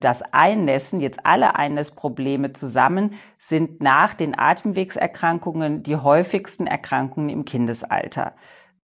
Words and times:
Das 0.00 0.22
Einnässen, 0.30 1.00
jetzt 1.00 1.24
alle 1.24 1.56
Einnässprobleme 1.56 2.52
zusammen, 2.52 3.14
sind 3.38 3.80
nach 3.80 4.14
den 4.14 4.38
Atemwegserkrankungen 4.38 5.82
die 5.82 5.96
häufigsten 5.96 6.66
Erkrankungen 6.66 7.30
im 7.30 7.44
Kindesalter. 7.46 8.34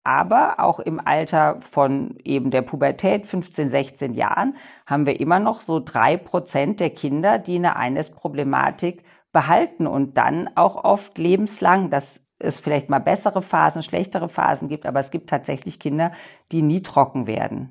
Aber 0.05 0.59
auch 0.59 0.81
im 0.81 1.01
Alter 1.05 1.61
von 1.61 2.17
eben 2.25 2.51
der 2.51 2.63
Pubertät, 2.63 3.27
15, 3.27 3.69
16 3.69 4.15
Jahren, 4.15 4.57
haben 4.87 5.07
wir 5.07 5.21
immer 5.21 5.39
noch 5.39 5.61
so 5.61 5.81
drei 5.81 6.17
Prozent 6.17 6.81
der 6.81 6.91
Kinder, 6.91 7.39
die 7.39 7.57
eine 7.57 7.77
Einnässproblematik 7.77 9.05
behalten 9.33 9.87
und 9.87 10.17
dann 10.17 10.49
auch 10.57 10.83
oft 10.83 11.19
lebenslang. 11.19 11.91
dass 11.91 12.21
es 12.45 12.59
vielleicht 12.59 12.89
mal 12.89 12.99
bessere 12.99 13.41
Phasen, 13.41 13.85
schlechtere 13.85 14.29
Phasen 14.29 14.69
gibt, 14.69 14.85
aber 14.85 14.99
es 14.99 15.13
gibt 15.13 15.31
tatsächlich 15.31 15.79
Kinder, 15.79 16.11
die 16.51 16.63
nie 16.63 16.83
trocken 16.83 17.29
werden. 17.29 17.71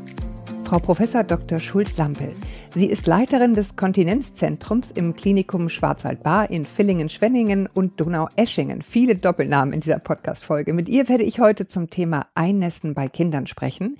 Frau 0.71 0.79
Professor 0.79 1.25
Dr. 1.25 1.59
Schulz-Lampel. 1.59 2.33
Sie 2.73 2.85
ist 2.85 3.05
Leiterin 3.05 3.55
des 3.55 3.75
Kontinenzzentrums 3.75 4.89
im 4.89 5.13
Klinikum 5.13 5.67
Schwarzwaldbar 5.67 6.49
in 6.49 6.65
Villingen-Schwenningen 6.65 7.67
und 7.67 7.99
Donau-Eschingen. 7.99 8.81
Viele 8.81 9.17
Doppelnamen 9.17 9.73
in 9.73 9.81
dieser 9.81 9.99
Podcast-Folge. 9.99 10.71
Mit 10.71 10.87
ihr 10.87 11.09
werde 11.09 11.25
ich 11.25 11.41
heute 11.41 11.67
zum 11.67 11.89
Thema 11.89 12.27
Einnässen 12.35 12.93
bei 12.93 13.09
Kindern 13.09 13.47
sprechen, 13.47 13.97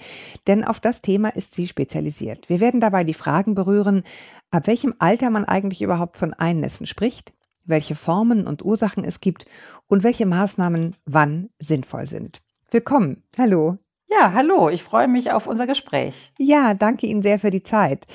denn 0.48 0.64
auf 0.64 0.80
das 0.80 1.02
Thema 1.02 1.36
ist 1.36 1.56
sie 1.56 1.68
spezialisiert. 1.68 2.48
Wir 2.48 2.62
werden 2.62 2.80
dabei 2.80 3.04
die 3.04 3.14
Fragen 3.14 3.54
berühren, 3.54 4.04
ab 4.50 4.66
welchem 4.66 4.94
Alter 4.98 5.30
man 5.30 5.44
eigentlich 5.44 5.82
überhaupt 5.82 6.16
von 6.16 6.34
Einnässen 6.34 6.88
spricht, 6.88 7.34
welche 7.66 7.96
Formen 7.96 8.48
und 8.48 8.64
Ursachen 8.64 9.04
es 9.04 9.20
gibt 9.20 9.44
und 9.88 10.06
welche 10.06 10.26
Maßnahmen 10.26 10.96
wann 11.04 11.50
sinnvoll 11.60 12.08
sind. 12.08 12.40
Willkommen. 12.70 13.24
Hallo. 13.38 13.78
Ja, 14.14 14.34
hallo, 14.34 14.68
ich 14.68 14.84
freue 14.84 15.08
mich 15.08 15.32
auf 15.32 15.48
unser 15.48 15.66
Gespräch. 15.68 16.34
Ja, 16.38 16.74
danke 16.74 17.08
Ihnen 17.08 17.24
sehr 17.24 17.40
für 17.40 17.50
die 17.50 17.64
Zeit. 17.64 18.06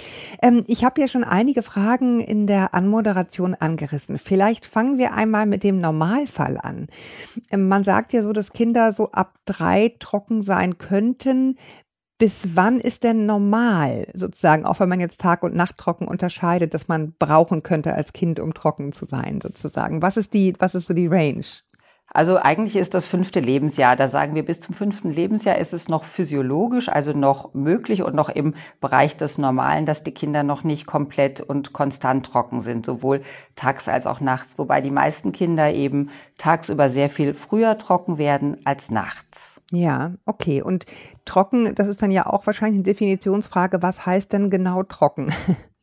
Ähm, 0.43 0.63
ich 0.67 0.85
habe 0.85 1.01
ja 1.01 1.09
schon 1.09 1.25
einige 1.25 1.63
Fragen 1.63 2.21
in 2.21 2.47
der 2.47 2.75
Anmoderation 2.75 3.55
angerissen. 3.55 4.19
Vielleicht 4.19 4.67
fangen 4.67 4.99
wir 4.99 5.15
einmal 5.15 5.47
mit 5.47 5.63
dem 5.63 5.81
Normalfall 5.81 6.59
an. 6.61 6.89
Ähm, 7.51 7.69
man 7.69 7.83
sagt 7.83 8.13
ja 8.13 8.23
so, 8.23 8.35
dass 8.35 8.53
Kinder 8.53 8.93
so 8.93 9.11
ab 9.13 9.39
drei 9.47 9.95
trocken 9.99 10.43
sein 10.43 10.77
könnten. 10.77 11.57
Bis 12.19 12.49
wann 12.55 12.79
ist 12.79 13.05
denn 13.05 13.25
normal, 13.25 14.07
sozusagen, 14.15 14.65
auch 14.67 14.81
wenn 14.81 14.89
man 14.89 15.01
jetzt 15.01 15.21
Tag- 15.21 15.43
und 15.43 15.55
Nachttrocken 15.55 16.09
unterscheidet, 16.09 16.75
dass 16.75 16.89
man 16.89 17.15
brauchen 17.19 17.63
könnte 17.63 17.95
als 17.95 18.13
Kind, 18.13 18.39
um 18.39 18.53
trocken 18.53 18.93
zu 18.93 19.07
sein, 19.07 19.41
sozusagen? 19.43 20.03
Was 20.03 20.19
ist 20.19 20.35
die, 20.35 20.55
was 20.59 20.75
ist 20.75 20.87
so 20.87 20.95
die 20.95 21.09
Range? 21.09 21.45
Also 22.17 22.39
eigentlich 22.39 22.77
ist 22.77 22.95
das 22.95 23.05
fünfte 23.05 23.41
Lebensjahr. 23.41 23.95
Da 23.95 24.09
sagen 24.09 24.35
wir, 24.35 24.43
bis 24.43 24.59
zum 24.59 24.75
fünften 24.75 25.11
Lebensjahr 25.11 25.59
ist 25.59 25.75
es 25.75 25.91
noch 25.91 26.03
physiologisch, 26.03 26.89
also 26.89 27.13
noch 27.13 27.53
möglich 27.53 28.03
und 28.03 28.15
noch 28.15 28.31
im 28.31 28.55
Bereich 28.81 29.19
des 29.19 29.37
Normalen, 29.37 29.85
dass 29.85 30.03
die 30.03 30.13
Kinder 30.13 30.43
noch 30.43 30.65
nicht 30.65 30.87
komplett 30.87 31.43
und 31.43 31.75
konstant 31.75 32.25
trocken 32.25 32.63
sind, 32.63 32.87
sowohl 32.87 33.21
tags 33.55 33.87
als 33.87 34.07
auch 34.07 34.21
nachts. 34.21 34.59
Wobei 34.59 34.81
die 34.81 34.91
meisten 34.91 35.33
Kinder 35.33 35.75
eben 35.75 36.09
tagsüber 36.39 36.89
sehr 36.89 37.11
viel 37.11 37.35
früher 37.35 37.77
trocken 37.77 38.17
werden 38.17 38.63
als 38.65 38.91
nachts. 38.91 39.61
Ja, 39.71 40.13
okay. 40.25 40.63
Und 40.63 40.87
trocken, 41.27 41.75
das 41.75 41.87
ist 41.87 42.01
dann 42.01 42.11
ja 42.11 42.25
auch 42.25 42.47
wahrscheinlich 42.47 42.77
eine 42.77 42.85
Definitionsfrage. 42.85 43.83
Was 43.83 44.07
heißt 44.07 44.33
denn 44.33 44.49
genau 44.49 44.85
trocken? 44.85 45.35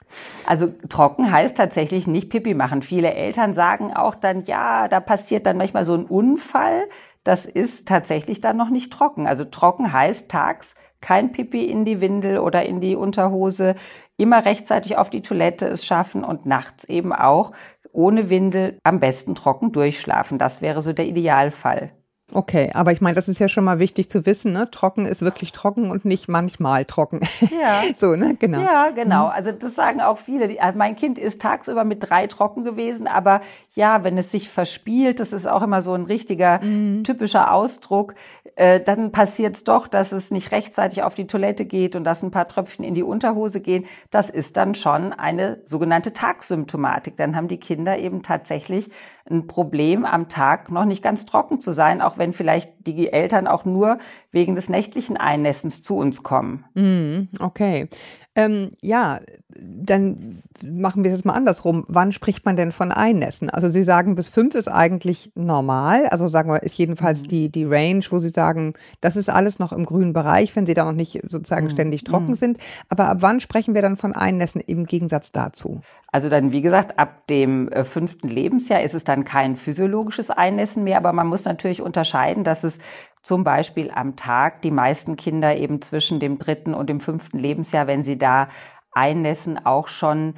Also 0.45 0.67
trocken 0.89 1.31
heißt 1.31 1.57
tatsächlich 1.57 2.07
nicht 2.07 2.29
Pipi 2.29 2.53
machen. 2.53 2.81
Viele 2.81 3.13
Eltern 3.13 3.53
sagen 3.53 3.93
auch 3.93 4.15
dann, 4.15 4.43
ja, 4.43 4.87
da 4.87 4.99
passiert 4.99 5.45
dann 5.45 5.57
manchmal 5.57 5.85
so 5.85 5.93
ein 5.93 6.05
Unfall. 6.05 6.89
Das 7.23 7.45
ist 7.45 7.87
tatsächlich 7.87 8.41
dann 8.41 8.57
noch 8.57 8.69
nicht 8.69 8.91
trocken. 8.91 9.27
Also 9.27 9.45
trocken 9.45 9.93
heißt 9.93 10.29
tags 10.29 10.75
kein 11.01 11.31
Pipi 11.31 11.65
in 11.65 11.85
die 11.85 12.01
Windel 12.01 12.39
oder 12.39 12.65
in 12.65 12.79
die 12.79 12.95
Unterhose, 12.95 13.75
immer 14.17 14.45
rechtzeitig 14.45 14.97
auf 14.97 15.09
die 15.09 15.21
Toilette 15.21 15.67
es 15.67 15.85
schaffen 15.85 16.23
und 16.23 16.45
nachts 16.45 16.85
eben 16.85 17.11
auch 17.11 17.51
ohne 17.91 18.29
Windel 18.29 18.79
am 18.83 18.99
besten 18.99 19.35
trocken 19.35 19.71
durchschlafen. 19.71 20.37
Das 20.37 20.61
wäre 20.61 20.81
so 20.81 20.93
der 20.93 21.05
Idealfall. 21.05 21.91
Okay, 22.31 22.71
aber 22.73 22.91
ich 22.91 23.01
meine, 23.01 23.15
das 23.15 23.27
ist 23.27 23.39
ja 23.39 23.47
schon 23.47 23.63
mal 23.63 23.79
wichtig 23.79 24.09
zu 24.09 24.25
wissen, 24.25 24.53
ne? 24.53 24.69
Trocken 24.71 25.05
ist 25.05 25.21
wirklich 25.21 25.51
trocken 25.51 25.91
und 25.91 26.05
nicht 26.05 26.29
manchmal 26.29 26.85
trocken. 26.85 27.21
Ja. 27.41 27.83
so, 27.97 28.15
ne? 28.15 28.35
Genau. 28.39 28.61
Ja, 28.61 28.89
genau. 28.89 29.27
Also 29.27 29.51
das 29.51 29.75
sagen 29.75 30.01
auch 30.01 30.17
viele. 30.17 30.59
Also 30.61 30.77
mein 30.77 30.95
Kind 30.95 31.17
ist 31.17 31.41
tagsüber 31.41 31.83
mit 31.83 32.09
drei 32.09 32.27
trocken 32.27 32.63
gewesen, 32.63 33.07
aber 33.07 33.41
ja, 33.75 34.03
wenn 34.03 34.17
es 34.17 34.31
sich 34.31 34.49
verspielt, 34.49 35.19
das 35.19 35.33
ist 35.33 35.47
auch 35.47 35.61
immer 35.61 35.81
so 35.81 35.93
ein 35.93 36.03
richtiger 36.03 36.63
mhm. 36.63 37.03
typischer 37.03 37.53
Ausdruck, 37.53 38.15
äh, 38.55 38.79
dann 38.79 39.11
passiert 39.11 39.55
es 39.55 39.63
doch, 39.63 39.87
dass 39.87 40.11
es 40.11 40.31
nicht 40.31 40.51
rechtzeitig 40.51 41.03
auf 41.03 41.15
die 41.15 41.27
Toilette 41.27 41.65
geht 41.65 41.95
und 41.95 42.03
dass 42.03 42.23
ein 42.23 42.31
paar 42.31 42.47
Tröpfchen 42.47 42.85
in 42.85 42.93
die 42.93 43.03
Unterhose 43.03 43.61
gehen. 43.61 43.85
Das 44.11 44.29
ist 44.29 44.57
dann 44.57 44.75
schon 44.75 45.13
eine 45.13 45.61
sogenannte 45.65 46.13
Tagsymptomatik. 46.13 47.17
Dann 47.17 47.35
haben 47.35 47.47
die 47.47 47.59
Kinder 47.59 47.97
eben 47.97 48.21
tatsächlich 48.21 48.89
ein 49.29 49.47
Problem, 49.47 50.05
am 50.05 50.27
Tag 50.27 50.69
noch 50.69 50.85
nicht 50.85 51.01
ganz 51.01 51.25
trocken 51.25 51.61
zu 51.61 51.71
sein, 51.71 52.01
auch 52.01 52.17
wenn 52.17 52.33
vielleicht 52.33 52.71
die 52.85 53.11
Eltern 53.11 53.47
auch 53.47 53.65
nur 53.65 53.97
wegen 54.31 54.55
des 54.55 54.69
nächtlichen 54.69 55.17
Einnässens 55.17 55.81
zu 55.81 55.95
uns 55.95 56.23
kommen. 56.23 56.65
Mm, 56.73 57.29
okay. 57.39 57.87
Ähm, 58.35 58.71
ja, 58.81 59.19
dann 59.59 60.41
machen 60.63 61.03
wir 61.03 61.11
das 61.11 61.23
mal 61.23 61.33
andersrum. 61.33 61.85
Wann 61.87 62.11
spricht 62.11 62.45
man 62.45 62.55
denn 62.55 62.71
von 62.71 62.91
Einnässen? 62.91 63.49
Also 63.49 63.69
Sie 63.69 63.83
sagen, 63.83 64.15
bis 64.15 64.29
fünf 64.29 64.55
ist 64.55 64.67
eigentlich 64.67 65.31
normal. 65.35 66.07
Also 66.07 66.27
sagen 66.27 66.49
wir, 66.49 66.63
ist 66.63 66.77
jedenfalls 66.77 67.23
mhm. 67.23 67.27
die, 67.27 67.49
die 67.49 67.65
Range, 67.65 68.03
wo 68.09 68.19
Sie 68.19 68.29
sagen, 68.29 68.73
das 69.01 69.15
ist 69.15 69.29
alles 69.29 69.59
noch 69.59 69.71
im 69.71 69.85
grünen 69.85 70.13
Bereich, 70.13 70.55
wenn 70.55 70.65
Sie 70.65 70.73
da 70.73 70.85
noch 70.85 70.93
nicht 70.93 71.21
sozusagen 71.27 71.65
mhm. 71.65 71.71
ständig 71.71 72.03
trocken 72.05 72.29
mhm. 72.29 72.35
sind. 72.35 72.57
Aber 72.89 73.09
ab 73.09 73.17
wann 73.19 73.39
sprechen 73.39 73.75
wir 73.75 73.81
dann 73.81 73.97
von 73.97 74.13
Einnässen 74.13 74.61
im 74.61 74.85
Gegensatz 74.85 75.31
dazu? 75.31 75.81
Also 76.11 76.29
dann, 76.29 76.51
wie 76.51 76.61
gesagt, 76.61 76.99
ab 76.99 77.27
dem 77.27 77.69
äh, 77.69 77.83
fünften 77.83 78.29
Lebensjahr 78.29 78.83
ist 78.83 78.93
es 78.93 79.03
dann 79.03 79.25
kein 79.25 79.55
physiologisches 79.55 80.29
Einnässen 80.29 80.83
mehr, 80.83 80.97
aber 80.97 81.11
man 81.11 81.27
muss 81.27 81.45
natürlich 81.45 81.81
unterscheiden, 81.81 82.43
dass 82.43 82.63
es 82.63 82.77
zum 83.23 83.43
Beispiel 83.43 83.89
am 83.91 84.15
Tag 84.15 84.61
die 84.61 84.71
meisten 84.71 85.15
Kinder 85.15 85.55
eben 85.55 85.81
zwischen 85.81 86.19
dem 86.19 86.37
dritten 86.37 86.73
und 86.73 86.89
dem 86.89 86.99
fünften 86.99 87.39
Lebensjahr, 87.39 87.87
wenn 87.87 88.03
sie 88.03 88.17
da 88.17 88.49
einnässen, 88.91 89.65
auch 89.65 89.87
schon 89.87 90.35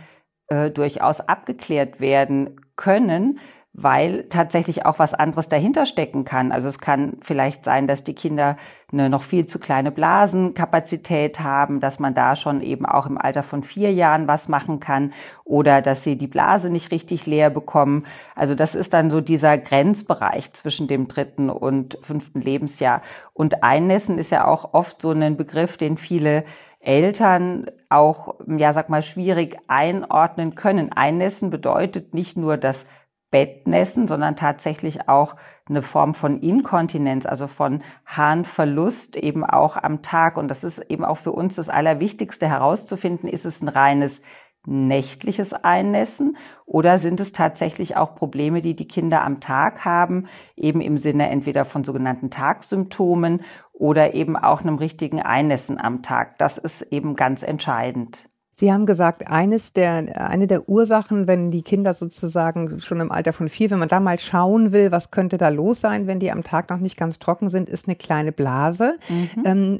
äh, 0.47 0.69
durchaus 0.69 1.19
abgeklärt 1.19 1.99
werden 1.99 2.61
können 2.75 3.39
weil 3.77 4.23
tatsächlich 4.29 4.85
auch 4.85 4.99
was 4.99 5.13
anderes 5.13 5.49
dahinter 5.49 5.85
stecken 5.85 6.23
kann. 6.23 6.53
Also 6.53 6.69
es 6.69 6.79
kann 6.79 7.17
vielleicht 7.21 7.65
sein, 7.65 7.87
dass 7.87 8.05
die 8.05 8.13
Kinder 8.13 8.55
eine 8.89 9.09
noch 9.09 9.23
viel 9.23 9.47
zu 9.47 9.59
kleine 9.59 9.91
Blasenkapazität 9.91 11.41
haben, 11.41 11.81
dass 11.81 11.99
man 11.99 12.13
da 12.13 12.37
schon 12.37 12.61
eben 12.61 12.85
auch 12.85 13.05
im 13.05 13.17
Alter 13.17 13.43
von 13.43 13.63
vier 13.63 13.91
Jahren 13.91 14.29
was 14.29 14.47
machen 14.47 14.79
kann 14.79 15.11
oder 15.43 15.81
dass 15.81 16.03
sie 16.03 16.15
die 16.15 16.27
Blase 16.27 16.69
nicht 16.69 16.91
richtig 16.91 17.25
leer 17.25 17.49
bekommen. 17.49 18.05
Also 18.33 18.55
das 18.55 18.75
ist 18.75 18.93
dann 18.93 19.09
so 19.09 19.19
dieser 19.19 19.57
Grenzbereich 19.57 20.53
zwischen 20.53 20.87
dem 20.87 21.09
dritten 21.09 21.49
und 21.49 21.97
fünften 22.01 22.39
Lebensjahr. 22.39 23.01
Und 23.33 23.61
Einnässen 23.61 24.17
ist 24.17 24.29
ja 24.29 24.47
auch 24.47 24.73
oft 24.73 25.01
so 25.01 25.11
ein 25.11 25.35
Begriff, 25.35 25.75
den 25.75 25.97
viele 25.97 26.45
Eltern 26.79 27.65
auch, 27.89 28.35
ja, 28.47 28.71
sag 28.71 28.87
mal, 28.87 29.01
schwierig 29.01 29.57
einordnen 29.67 30.55
können. 30.55 30.93
Einnässen 30.93 31.49
bedeutet 31.49 32.13
nicht 32.13 32.37
nur 32.37 32.55
das 32.55 32.85
Bettnässen, 33.35 34.07
sondern 34.07 34.37
tatsächlich 34.37 35.09
auch 35.09 35.35
eine 35.67 35.81
Form 35.81 36.13
von 36.13 36.39
Inkontinenz, 36.39 37.25
also 37.25 37.47
von 37.47 37.83
Harnverlust 38.05 39.17
eben 39.17 39.43
auch 39.43 39.75
am 39.75 40.01
Tag. 40.01 40.37
Und 40.37 40.47
das 40.47 40.63
ist 40.63 40.79
eben 40.89 41.03
auch 41.03 41.17
für 41.17 41.33
uns 41.33 41.55
das 41.55 41.67
Allerwichtigste 41.67 42.47
herauszufinden, 42.47 43.27
ist 43.27 43.45
es 43.45 43.61
ein 43.61 43.67
reines 43.67 44.21
nächtliches 44.65 45.51
Einnässen 45.51 46.37
oder 46.65 46.97
sind 46.97 47.19
es 47.19 47.33
tatsächlich 47.33 47.97
auch 47.97 48.15
Probleme, 48.15 48.61
die 48.61 48.73
die 48.73 48.87
Kinder 48.87 49.21
am 49.25 49.41
Tag 49.41 49.83
haben, 49.83 50.27
eben 50.55 50.79
im 50.79 50.95
Sinne 50.95 51.29
entweder 51.29 51.65
von 51.65 51.83
sogenannten 51.83 52.29
Tagsymptomen 52.29 53.41
oder 53.73 54.13
eben 54.13 54.37
auch 54.37 54.61
einem 54.61 54.77
richtigen 54.77 55.21
Einnässen 55.21 55.77
am 55.77 56.03
Tag. 56.03 56.37
Das 56.37 56.57
ist 56.57 56.83
eben 56.83 57.17
ganz 57.17 57.43
entscheidend. 57.43 58.29
Sie 58.57 58.71
haben 58.71 58.85
gesagt, 58.85 59.29
eines 59.29 59.73
der, 59.73 60.29
eine 60.29 60.47
der 60.47 60.69
Ursachen, 60.69 61.27
wenn 61.27 61.51
die 61.51 61.61
Kinder 61.61 61.93
sozusagen 61.93 62.79
schon 62.79 63.01
im 63.01 63.11
Alter 63.11 63.33
von 63.33 63.49
vier, 63.49 63.69
wenn 63.69 63.79
man 63.79 63.89
da 63.89 63.99
mal 63.99 64.17
schauen 64.17 64.71
will, 64.71 64.93
was 64.93 65.11
könnte 65.11 65.37
da 65.37 65.49
los 65.49 65.81
sein, 65.81 66.07
wenn 66.07 66.21
die 66.21 66.31
am 66.31 66.41
Tag 66.41 66.69
noch 66.69 66.77
nicht 66.77 66.95
ganz 66.95 67.19
trocken 67.19 67.49
sind, 67.49 67.67
ist 67.67 67.87
eine 67.87 67.97
kleine 67.97 68.31
Blase. 68.31 68.97
Mhm. 69.09 69.43
Ähm, 69.43 69.79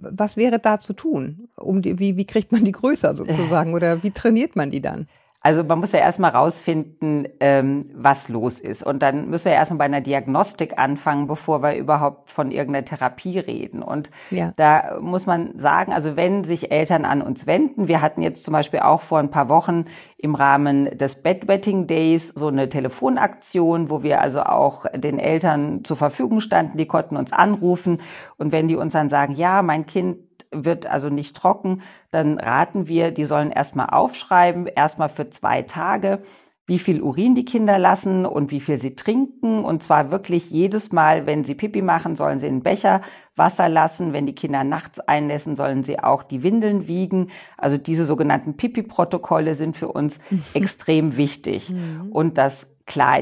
was 0.00 0.38
wäre 0.38 0.58
da 0.58 0.78
zu 0.80 0.94
tun? 0.94 1.48
Um 1.56 1.82
die, 1.82 1.98
wie, 1.98 2.16
wie 2.16 2.24
kriegt 2.24 2.50
man 2.50 2.64
die 2.64 2.72
größer 2.72 3.14
sozusagen 3.14 3.74
oder 3.74 4.02
wie 4.02 4.10
trainiert 4.10 4.56
man 4.56 4.70
die 4.70 4.80
dann? 4.80 5.06
Also 5.46 5.62
man 5.62 5.78
muss 5.78 5.92
ja 5.92 5.98
erstmal 5.98 6.30
rausfinden, 6.30 7.28
ähm, 7.38 7.84
was 7.94 8.30
los 8.30 8.60
ist. 8.60 8.82
Und 8.82 9.02
dann 9.02 9.28
müssen 9.28 9.44
wir 9.44 9.52
ja 9.52 9.58
erstmal 9.58 9.76
bei 9.76 9.84
einer 9.84 10.00
Diagnostik 10.00 10.78
anfangen, 10.78 11.26
bevor 11.26 11.62
wir 11.62 11.76
überhaupt 11.76 12.30
von 12.30 12.50
irgendeiner 12.50 12.86
Therapie 12.86 13.38
reden. 13.38 13.82
Und 13.82 14.10
ja. 14.30 14.54
da 14.56 14.98
muss 15.02 15.26
man 15.26 15.58
sagen, 15.58 15.92
also 15.92 16.16
wenn 16.16 16.44
sich 16.44 16.72
Eltern 16.72 17.04
an 17.04 17.20
uns 17.20 17.46
wenden, 17.46 17.88
wir 17.88 18.00
hatten 18.00 18.22
jetzt 18.22 18.42
zum 18.42 18.52
Beispiel 18.52 18.80
auch 18.80 19.02
vor 19.02 19.18
ein 19.18 19.30
paar 19.30 19.50
Wochen 19.50 19.84
im 20.16 20.34
Rahmen 20.34 20.96
des 20.96 21.22
Bedwetting 21.22 21.86
Days 21.86 22.28
so 22.28 22.48
eine 22.48 22.70
Telefonaktion, 22.70 23.90
wo 23.90 24.02
wir 24.02 24.22
also 24.22 24.44
auch 24.44 24.86
den 24.96 25.18
Eltern 25.18 25.84
zur 25.84 25.98
Verfügung 25.98 26.40
standen, 26.40 26.78
die 26.78 26.86
konnten 26.86 27.18
uns 27.18 27.34
anrufen. 27.34 28.00
Und 28.38 28.50
wenn 28.50 28.66
die 28.66 28.76
uns 28.76 28.94
dann 28.94 29.10
sagen, 29.10 29.34
ja, 29.34 29.60
mein 29.60 29.84
Kind 29.84 30.16
wird 30.54 30.86
also 30.86 31.08
nicht 31.08 31.36
trocken, 31.36 31.82
dann 32.10 32.38
raten 32.38 32.88
wir, 32.88 33.10
die 33.10 33.24
sollen 33.24 33.50
erstmal 33.50 33.90
aufschreiben, 33.90 34.66
erstmal 34.66 35.08
für 35.08 35.30
zwei 35.30 35.62
Tage, 35.62 36.22
wie 36.66 36.78
viel 36.78 37.02
Urin 37.02 37.34
die 37.34 37.44
Kinder 37.44 37.78
lassen 37.78 38.24
und 38.24 38.50
wie 38.50 38.60
viel 38.60 38.78
sie 38.78 38.94
trinken. 38.94 39.64
Und 39.64 39.82
zwar 39.82 40.10
wirklich 40.10 40.50
jedes 40.50 40.92
Mal, 40.92 41.26
wenn 41.26 41.44
sie 41.44 41.54
Pipi 41.54 41.82
machen, 41.82 42.16
sollen 42.16 42.38
sie 42.38 42.46
einen 42.46 42.62
Becher 42.62 43.02
Wasser 43.36 43.68
lassen. 43.68 44.12
Wenn 44.14 44.24
die 44.24 44.34
Kinder 44.34 44.64
nachts 44.64 44.98
einlassen, 45.00 45.56
sollen 45.56 45.84
sie 45.84 45.98
auch 45.98 46.22
die 46.22 46.42
Windeln 46.42 46.88
wiegen. 46.88 47.30
Also 47.58 47.76
diese 47.76 48.06
sogenannten 48.06 48.56
Pipi-Protokolle 48.56 49.54
sind 49.54 49.76
für 49.76 49.88
uns 49.88 50.18
extrem 50.54 51.16
wichtig. 51.18 51.68
Mhm. 51.70 52.10
Und 52.12 52.38
das 52.38 52.66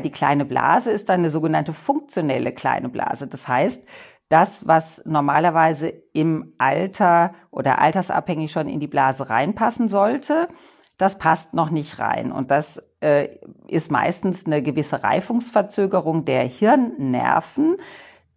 die 0.04 0.10
kleine 0.10 0.44
Blase 0.44 0.90
ist 0.90 1.08
dann 1.08 1.20
eine 1.20 1.28
sogenannte 1.28 1.72
funktionelle 1.72 2.52
kleine 2.52 2.88
Blase. 2.88 3.28
Das 3.28 3.46
heißt, 3.46 3.86
das, 4.32 4.66
was 4.66 5.02
normalerweise 5.04 5.92
im 6.14 6.54
Alter 6.56 7.34
oder 7.50 7.78
altersabhängig 7.80 8.50
schon 8.50 8.66
in 8.66 8.80
die 8.80 8.86
Blase 8.86 9.28
reinpassen 9.28 9.90
sollte, 9.90 10.48
das 10.96 11.18
passt 11.18 11.52
noch 11.52 11.68
nicht 11.68 11.98
rein. 11.98 12.32
Und 12.32 12.50
das 12.50 12.82
äh, 13.00 13.28
ist 13.68 13.90
meistens 13.90 14.46
eine 14.46 14.62
gewisse 14.62 15.02
Reifungsverzögerung 15.02 16.24
der 16.24 16.44
Hirnnerven, 16.44 17.76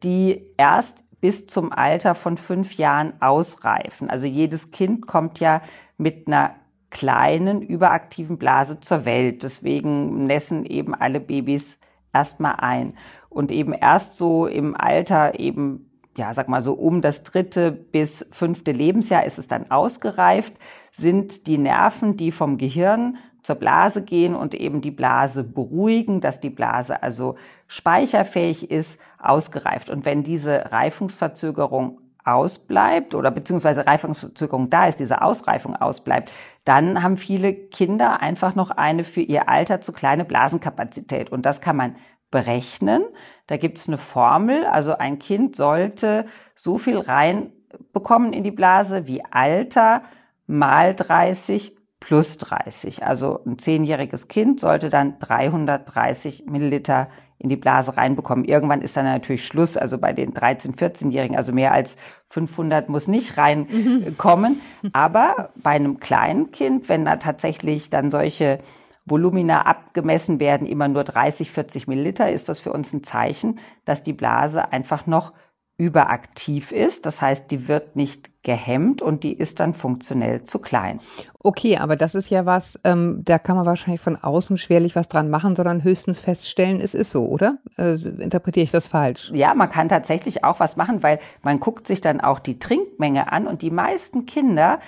die 0.04 0.54
erst 0.58 0.98
bis 1.22 1.48
zum 1.48 1.72
Alter 1.72 2.14
von 2.14 2.36
fünf 2.36 2.74
Jahren 2.74 3.14
ausreifen. 3.22 4.10
Also 4.10 4.28
jedes 4.28 4.72
Kind 4.72 5.08
kommt 5.08 5.40
ja 5.40 5.62
mit 5.98 6.28
einer 6.28 6.56
kleinen, 6.90 7.62
überaktiven 7.62 8.38
Blase 8.38 8.82
zur 8.82 9.06
Welt. 9.06 9.44
Deswegen 9.44 10.26
nässen 10.26 10.66
eben 10.66 10.94
alle 10.94 11.22
Babys 11.22 11.78
erstmal 12.14 12.56
ein 12.58 12.98
und 13.36 13.52
eben 13.52 13.74
erst 13.74 14.16
so 14.16 14.48
im 14.48 14.76
Alter 14.76 15.40
eben, 15.40 15.92
ja, 16.16 16.34
sag 16.34 16.48
mal 16.48 16.64
so 16.64 16.74
um 16.74 17.02
das 17.02 17.24
dritte 17.24 17.72
bis 17.72 18.26
fünfte 18.32 18.72
Lebensjahr 18.72 19.26
ist 19.26 19.38
es 19.38 19.48
dann 19.48 19.70
ausgereift, 19.70 20.54
sind 20.94 21.46
die 21.46 21.58
Nerven, 21.58 22.16
die 22.16 22.32
vom 22.32 22.58
Gehirn 22.58 23.18
zur 23.44 23.58
Blase 23.58 24.04
gehen 24.04 24.36
und 24.36 24.56
eben 24.56 24.80
die 24.80 24.90
Blase 24.90 25.44
beruhigen, 25.44 26.22
dass 26.22 26.40
die 26.40 26.50
Blase 26.50 27.04
also 27.04 27.36
speicherfähig 27.68 28.72
ist, 28.72 28.98
ausgereift. 29.20 29.90
Und 29.90 30.06
wenn 30.06 30.24
diese 30.24 30.72
Reifungsverzögerung 30.72 32.00
ausbleibt 32.24 33.14
oder 33.14 33.30
beziehungsweise 33.32 33.86
Reifungsverzögerung 33.86 34.70
da 34.70 34.88
ist, 34.88 35.00
diese 35.00 35.22
Ausreifung 35.22 35.76
ausbleibt, 35.76 36.32
dann 36.64 37.04
haben 37.04 37.18
viele 37.18 37.54
Kinder 37.54 38.22
einfach 38.22 38.56
noch 38.56 38.72
eine 38.72 39.04
für 39.04 39.22
ihr 39.22 39.48
Alter 39.50 39.82
zu 39.82 39.92
kleine 39.92 40.26
Blasenkapazität. 40.26 41.32
Und 41.32 41.46
das 41.46 41.62
kann 41.62 41.76
man 41.76 41.96
berechnen. 42.36 43.06
Da 43.48 43.56
gibt 43.56 43.78
es 43.78 43.88
eine 43.88 43.98
Formel, 43.98 44.66
also 44.66 44.98
ein 44.98 45.20
Kind 45.20 45.56
sollte 45.56 46.26
so 46.54 46.78
viel 46.78 46.98
reinbekommen 46.98 48.34
in 48.34 48.44
die 48.44 48.52
Blase 48.52 49.08
wie 49.08 49.24
Alter 49.24 50.02
mal 50.46 50.94
30 50.94 51.78
plus 52.02 52.38
30. 52.38 53.06
Also 53.06 53.40
ein 53.46 53.58
zehnjähriges 53.58 54.28
Kind 54.28 54.60
sollte 54.60 54.90
dann 54.90 55.18
330 55.20 56.44
Milliliter 56.48 57.08
in 57.38 57.48
die 57.48 57.56
Blase 57.56 57.96
reinbekommen. 57.96 58.44
Irgendwann 58.44 58.82
ist 58.82 58.98
dann 58.98 59.06
natürlich 59.06 59.48
Schluss. 59.48 59.78
Also 59.78 59.98
bei 59.98 60.12
den 60.12 60.34
13-, 60.34 60.76
14-Jährigen, 60.76 61.38
also 61.38 61.54
mehr 61.54 61.72
als 61.72 61.96
500 62.32 62.90
muss 62.90 63.08
nicht 63.08 63.38
reinkommen. 63.38 64.60
Aber 64.92 65.52
bei 65.64 65.72
einem 65.72 66.02
kleinen 66.02 66.52
Kind, 66.52 66.90
wenn 66.90 67.06
da 67.06 67.16
tatsächlich 67.16 67.90
dann 67.90 68.12
solche 68.12 68.60
Volumina 69.06 69.62
abgemessen 69.62 70.40
werden, 70.40 70.68
immer 70.68 70.88
nur 70.88 71.04
30, 71.04 71.52
40 71.52 71.88
Milliliter, 71.88 72.32
ist 72.32 72.50
das 72.50 72.60
für 72.60 72.74
uns 72.74 72.92
ein 72.94 73.04
Zeichen, 73.04 73.60
dass 73.86 74.04
die 74.04 74.14
Blase 74.14 74.72
einfach 74.72 75.06
noch 75.06 75.34
überaktiv 75.78 76.72
ist. 76.72 77.06
Das 77.06 77.22
heißt, 77.22 77.52
die 77.52 77.68
wird 77.68 77.96
nicht 77.96 78.30
gehemmt 78.44 79.02
und 79.02 79.24
die 79.24 79.34
ist 79.34 79.60
dann 79.60 79.74
funktionell 79.74 80.46
zu 80.46 80.60
klein. 80.60 81.00
Okay, 81.40 81.78
aber 81.78 81.96
das 81.98 82.16
ist 82.16 82.30
ja 82.30 82.46
was, 82.46 82.80
ähm, 82.86 83.22
da 83.26 83.40
kann 83.40 83.58
man 83.58 83.66
wahrscheinlich 83.66 84.00
von 84.00 84.16
außen 84.16 84.58
schwerlich 84.58 84.96
was 84.96 85.10
dran 85.10 85.30
machen, 85.30 85.56
sondern 85.56 85.84
höchstens 85.84 86.20
feststellen, 86.20 86.80
es 86.80 86.94
ist 86.94 87.12
so, 87.12 87.28
oder? 87.28 87.58
Äh, 87.78 87.96
interpretiere 87.96 88.64
ich 88.64 88.72
das 88.72 88.88
falsch? 88.88 89.32
Ja, 89.34 89.54
man 89.54 89.70
kann 89.70 89.90
tatsächlich 89.90 90.44
auch 90.46 90.60
was 90.60 90.78
machen, 90.78 91.04
weil 91.04 91.20
man 91.42 91.60
guckt 91.60 91.88
sich 91.88 92.00
dann 92.00 92.22
auch 92.22 92.40
die 92.40 92.58
Trinkmenge 92.58 93.32
an 93.32 93.46
und 93.46 93.62
die 93.62 93.72
meisten 93.72 94.26
Kinder, 94.26 94.80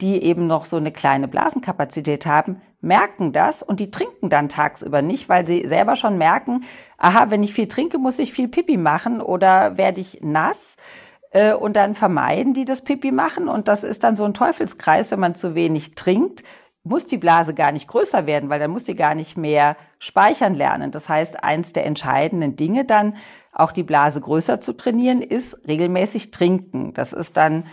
die 0.00 0.22
eben 0.22 0.46
noch 0.46 0.64
so 0.64 0.76
eine 0.76 0.92
kleine 0.92 1.28
Blasenkapazität 1.28 2.26
haben, 2.26 2.60
merken 2.80 3.32
das 3.32 3.62
und 3.62 3.80
die 3.80 3.90
trinken 3.90 4.28
dann 4.28 4.48
tagsüber 4.48 5.02
nicht, 5.02 5.28
weil 5.28 5.46
sie 5.46 5.66
selber 5.66 5.96
schon 5.96 6.18
merken, 6.18 6.64
aha, 6.98 7.30
wenn 7.30 7.42
ich 7.42 7.54
viel 7.54 7.68
trinke, 7.68 7.98
muss 7.98 8.18
ich 8.18 8.32
viel 8.32 8.48
Pipi 8.48 8.76
machen 8.76 9.20
oder 9.20 9.76
werde 9.76 10.00
ich 10.00 10.20
nass. 10.22 10.76
Äh, 11.30 11.54
und 11.54 11.76
dann 11.76 11.94
vermeiden 11.94 12.54
die 12.54 12.64
das 12.64 12.82
Pipi 12.82 13.12
machen 13.12 13.48
und 13.48 13.68
das 13.68 13.84
ist 13.84 14.04
dann 14.04 14.16
so 14.16 14.24
ein 14.24 14.34
Teufelskreis, 14.34 15.10
wenn 15.10 15.20
man 15.20 15.34
zu 15.34 15.54
wenig 15.54 15.94
trinkt, 15.94 16.42
muss 16.86 17.06
die 17.06 17.18
Blase 17.18 17.52
gar 17.52 17.72
nicht 17.72 17.88
größer 17.88 18.26
werden, 18.26 18.48
weil 18.48 18.60
dann 18.60 18.70
muss 18.70 18.86
sie 18.86 18.94
gar 18.94 19.14
nicht 19.14 19.36
mehr 19.36 19.76
speichern 19.98 20.54
lernen. 20.54 20.92
Das 20.92 21.08
heißt, 21.08 21.42
eins 21.42 21.72
der 21.72 21.84
entscheidenden 21.84 22.54
Dinge 22.54 22.84
dann, 22.84 23.16
auch 23.52 23.72
die 23.72 23.82
Blase 23.82 24.20
größer 24.20 24.60
zu 24.60 24.72
trainieren, 24.74 25.20
ist 25.20 25.58
regelmäßig 25.66 26.30
trinken. 26.30 26.94
Das 26.94 27.12
ist 27.12 27.36
dann 27.36 27.64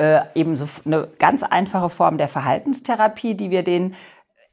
äh, 0.00 0.22
eben 0.34 0.56
so 0.56 0.66
eine 0.86 1.08
ganz 1.18 1.42
einfache 1.42 1.90
Form 1.90 2.16
der 2.16 2.28
Verhaltenstherapie, 2.28 3.34
die 3.34 3.50
wir 3.50 3.62
den 3.62 3.94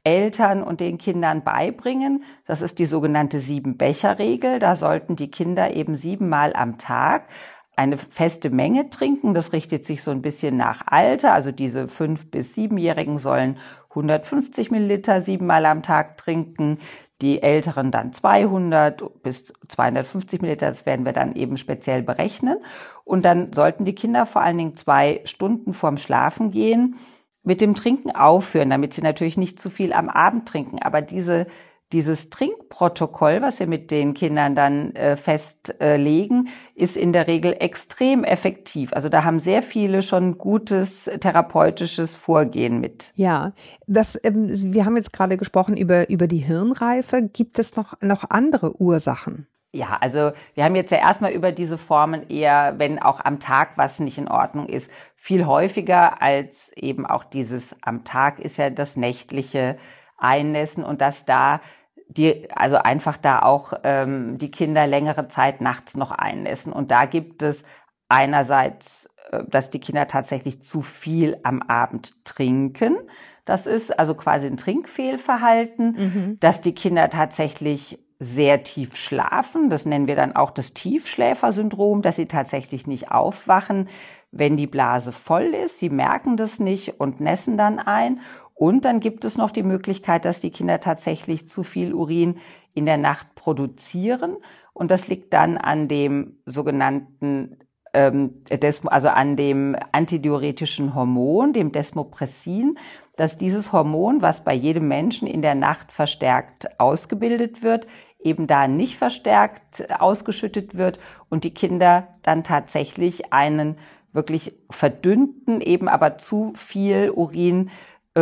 Eltern 0.04 0.62
und 0.62 0.80
den 0.80 0.98
Kindern 0.98 1.42
beibringen. 1.42 2.22
Das 2.46 2.60
ist 2.60 2.78
die 2.78 2.84
sogenannte 2.84 3.40
Sieben-Becher-Regel. 3.40 4.58
Da 4.58 4.74
sollten 4.74 5.16
die 5.16 5.30
Kinder 5.30 5.74
eben 5.74 5.96
siebenmal 5.96 6.52
am 6.54 6.76
Tag 6.76 7.28
eine 7.76 7.96
feste 7.96 8.50
Menge 8.50 8.90
trinken. 8.90 9.32
Das 9.32 9.54
richtet 9.54 9.86
sich 9.86 10.02
so 10.02 10.10
ein 10.10 10.20
bisschen 10.20 10.58
nach 10.58 10.82
Alter. 10.86 11.32
Also 11.32 11.50
diese 11.50 11.88
fünf- 11.88 12.30
bis 12.30 12.54
siebenjährigen 12.54 13.16
sollen 13.16 13.56
150 13.88 14.70
Milliliter 14.70 15.22
siebenmal 15.22 15.64
am 15.64 15.82
Tag 15.82 16.18
trinken. 16.18 16.78
Die 17.20 17.42
Älteren 17.42 17.90
dann 17.90 18.12
200 18.12 19.22
bis 19.22 19.52
250 19.68 20.40
Milliliter. 20.40 20.66
Das 20.66 20.86
werden 20.86 21.04
wir 21.04 21.12
dann 21.12 21.34
eben 21.34 21.56
speziell 21.56 22.02
berechnen. 22.02 22.58
Und 23.04 23.24
dann 23.24 23.52
sollten 23.52 23.84
die 23.84 23.94
Kinder 23.94 24.26
vor 24.26 24.42
allen 24.42 24.58
Dingen 24.58 24.76
zwei 24.76 25.20
Stunden 25.24 25.72
vorm 25.72 25.98
Schlafen 25.98 26.50
gehen 26.50 26.96
mit 27.42 27.60
dem 27.60 27.74
Trinken 27.74 28.10
aufhören, 28.10 28.70
damit 28.70 28.92
sie 28.92 29.02
natürlich 29.02 29.36
nicht 29.36 29.58
zu 29.58 29.70
viel 29.70 29.92
am 29.92 30.08
Abend 30.08 30.46
trinken. 30.46 30.80
Aber 30.80 31.00
diese, 31.00 31.46
dieses 31.92 32.28
Trinkprotokoll, 32.28 33.40
was 33.40 33.60
wir 33.60 33.66
mit 33.66 33.90
den 33.90 34.12
Kindern 34.12 34.54
dann 34.54 34.94
äh, 34.94 35.16
festlegen, 35.16 36.48
ist 36.74 36.96
in 36.96 37.12
der 37.12 37.26
Regel 37.26 37.56
extrem 37.58 38.24
effektiv. 38.24 38.92
Also 38.92 39.08
da 39.08 39.24
haben 39.24 39.40
sehr 39.40 39.62
viele 39.62 40.02
schon 40.02 40.36
gutes 40.36 41.04
therapeutisches 41.20 42.14
Vorgehen 42.14 42.80
mit. 42.80 43.12
Ja, 43.14 43.52
das, 43.86 44.18
ähm, 44.22 44.48
wir 44.50 44.84
haben 44.84 44.96
jetzt 44.96 45.12
gerade 45.12 45.36
gesprochen 45.38 45.76
über, 45.76 46.10
über 46.10 46.26
die 46.26 46.38
Hirnreife. 46.38 47.22
Gibt 47.32 47.58
es 47.58 47.76
noch, 47.76 47.94
noch 48.02 48.24
andere 48.28 48.80
Ursachen? 48.80 49.46
Ja, 49.72 49.98
also 50.00 50.32
wir 50.54 50.64
haben 50.64 50.76
jetzt 50.76 50.90
ja 50.90 50.98
erstmal 50.98 51.32
über 51.32 51.52
diese 51.52 51.76
Formen 51.76 52.28
eher, 52.30 52.78
wenn 52.78 52.98
auch 52.98 53.20
am 53.20 53.38
Tag 53.38 53.76
was 53.76 54.00
nicht 54.00 54.16
in 54.16 54.28
Ordnung 54.28 54.66
ist, 54.66 54.90
viel 55.14 55.44
häufiger 55.44 56.22
als 56.22 56.72
eben 56.74 57.04
auch 57.04 57.24
dieses 57.24 57.76
am 57.82 58.04
Tag 58.04 58.38
ist 58.38 58.56
ja 58.56 58.70
das 58.70 58.96
nächtliche 58.96 59.76
Einnässen 60.16 60.84
und 60.84 61.00
dass 61.00 61.26
da 61.26 61.60
die, 62.08 62.50
also 62.50 62.76
einfach 62.76 63.16
da 63.16 63.40
auch 63.40 63.74
ähm, 63.84 64.38
die 64.38 64.50
Kinder 64.50 64.86
längere 64.86 65.28
Zeit 65.28 65.60
nachts 65.60 65.96
noch 65.96 66.10
einnässen. 66.10 66.72
Und 66.72 66.90
da 66.90 67.04
gibt 67.04 67.42
es 67.42 67.64
einerseits, 68.08 69.14
äh, 69.30 69.44
dass 69.46 69.70
die 69.70 69.80
Kinder 69.80 70.06
tatsächlich 70.06 70.62
zu 70.62 70.82
viel 70.82 71.38
am 71.42 71.62
Abend 71.62 72.24
trinken. 72.24 72.96
Das 73.44 73.66
ist 73.66 73.98
also 73.98 74.14
quasi 74.14 74.46
ein 74.46 74.56
Trinkfehlverhalten, 74.56 75.90
mhm. 75.90 76.40
dass 76.40 76.60
die 76.60 76.74
Kinder 76.74 77.08
tatsächlich 77.10 77.98
sehr 78.18 78.64
tief 78.64 78.96
schlafen. 78.96 79.70
Das 79.70 79.86
nennen 79.86 80.08
wir 80.08 80.16
dann 80.16 80.34
auch 80.34 80.50
das 80.50 80.74
Tiefschläfersyndrom, 80.74 82.02
dass 82.02 82.16
sie 82.16 82.26
tatsächlich 82.26 82.86
nicht 82.86 83.10
aufwachen, 83.12 83.88
wenn 84.32 84.56
die 84.56 84.66
Blase 84.66 85.12
voll 85.12 85.54
ist. 85.54 85.78
Sie 85.78 85.88
merken 85.88 86.36
das 86.36 86.58
nicht 86.58 87.00
und 87.00 87.20
nässen 87.20 87.56
dann 87.56 87.78
ein. 87.78 88.20
Und 88.58 88.84
dann 88.84 88.98
gibt 88.98 89.24
es 89.24 89.38
noch 89.38 89.52
die 89.52 89.62
Möglichkeit, 89.62 90.24
dass 90.24 90.40
die 90.40 90.50
Kinder 90.50 90.80
tatsächlich 90.80 91.48
zu 91.48 91.62
viel 91.62 91.94
Urin 91.94 92.38
in 92.74 92.86
der 92.86 92.98
Nacht 92.98 93.36
produzieren. 93.36 94.36
Und 94.72 94.90
das 94.90 95.06
liegt 95.06 95.32
dann 95.32 95.56
an 95.56 95.86
dem 95.86 96.38
sogenannten 96.44 97.58
ähm, 97.92 98.42
also 98.86 99.10
an 99.10 99.36
dem 99.36 99.76
antidiuretischen 99.92 100.96
Hormon, 100.96 101.52
dem 101.52 101.70
Desmopressin, 101.70 102.76
dass 103.16 103.38
dieses 103.38 103.72
Hormon, 103.72 104.22
was 104.22 104.42
bei 104.42 104.54
jedem 104.54 104.88
Menschen 104.88 105.28
in 105.28 105.40
der 105.40 105.54
Nacht 105.54 105.92
verstärkt 105.92 106.80
ausgebildet 106.80 107.62
wird, 107.62 107.86
eben 108.18 108.48
da 108.48 108.66
nicht 108.66 108.96
verstärkt 108.96 109.88
ausgeschüttet 110.00 110.76
wird 110.76 110.98
und 111.28 111.44
die 111.44 111.54
Kinder 111.54 112.08
dann 112.22 112.42
tatsächlich 112.42 113.32
einen 113.32 113.78
wirklich 114.12 114.52
verdünnten, 114.68 115.60
eben 115.60 115.88
aber 115.88 116.18
zu 116.18 116.52
viel 116.56 117.10
Urin 117.10 117.70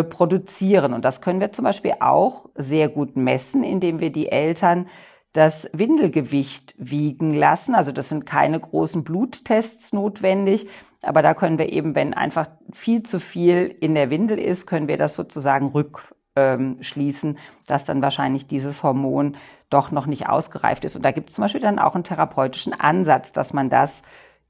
produzieren. 0.02 0.92
Und 0.92 1.04
das 1.04 1.20
können 1.20 1.40
wir 1.40 1.52
zum 1.52 1.64
Beispiel 1.64 1.94
auch 2.00 2.48
sehr 2.54 2.88
gut 2.88 3.16
messen, 3.16 3.64
indem 3.64 4.00
wir 4.00 4.10
die 4.10 4.28
Eltern 4.28 4.88
das 5.32 5.68
Windelgewicht 5.72 6.74
wiegen 6.78 7.34
lassen. 7.34 7.74
Also 7.74 7.92
das 7.92 8.08
sind 8.08 8.24
keine 8.24 8.58
großen 8.58 9.04
Bluttests 9.04 9.92
notwendig, 9.92 10.68
aber 11.02 11.22
da 11.22 11.34
können 11.34 11.58
wir 11.58 11.72
eben, 11.72 11.94
wenn 11.94 12.14
einfach 12.14 12.48
viel 12.72 13.02
zu 13.02 13.20
viel 13.20 13.76
in 13.80 13.94
der 13.94 14.10
Windel 14.10 14.38
ist, 14.38 14.66
können 14.66 14.88
wir 14.88 14.96
das 14.96 15.14
sozusagen 15.14 15.68
rückschließen, 15.68 17.30
ähm, 17.30 17.38
dass 17.66 17.84
dann 17.84 18.00
wahrscheinlich 18.00 18.46
dieses 18.46 18.82
Hormon 18.82 19.36
doch 19.68 19.90
noch 19.90 20.06
nicht 20.06 20.28
ausgereift 20.28 20.84
ist. 20.84 20.96
Und 20.96 21.04
da 21.04 21.10
gibt 21.10 21.28
es 21.28 21.34
zum 21.34 21.42
Beispiel 21.42 21.60
dann 21.60 21.78
auch 21.78 21.94
einen 21.94 22.04
therapeutischen 22.04 22.72
Ansatz, 22.72 23.32
dass 23.32 23.52
man 23.52 23.68
das 23.68 24.02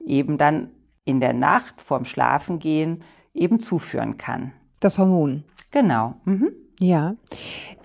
eben 0.05 0.39
dann 0.39 0.71
in 1.05 1.21
der 1.21 1.33
Nacht 1.33 1.81
vorm 1.81 2.05
Schlafengehen 2.05 3.03
eben 3.35 3.61
zuführen 3.61 4.19
kann. 4.19 4.53
Das 4.81 4.99
Hormon. 4.99 5.45
Genau. 5.71 6.15
Mhm. 6.25 6.51
Ja. 6.79 7.17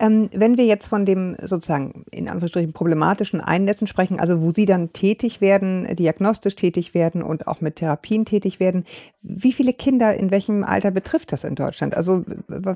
Ähm, 0.00 0.28
wenn 0.34 0.58
wir 0.58 0.66
jetzt 0.66 0.86
von 0.86 1.06
dem 1.06 1.36
sozusagen 1.40 2.04
in 2.10 2.28
Anführungsstrichen 2.28 2.72
problematischen 2.72 3.40
Einnässen 3.40 3.86
sprechen, 3.86 4.20
also 4.20 4.42
wo 4.42 4.50
Sie 4.50 4.66
dann 4.66 4.92
tätig 4.92 5.40
werden, 5.40 5.86
diagnostisch 5.96 6.56
tätig 6.56 6.92
werden 6.92 7.22
und 7.22 7.46
auch 7.46 7.60
mit 7.60 7.76
Therapien 7.76 8.24
tätig 8.24 8.60
werden, 8.60 8.84
wie 9.22 9.52
viele 9.52 9.72
Kinder 9.72 10.14
in 10.14 10.30
welchem 10.30 10.64
Alter 10.64 10.90
betrifft 10.90 11.32
das 11.32 11.44
in 11.44 11.54
Deutschland? 11.54 11.96
Also 11.96 12.24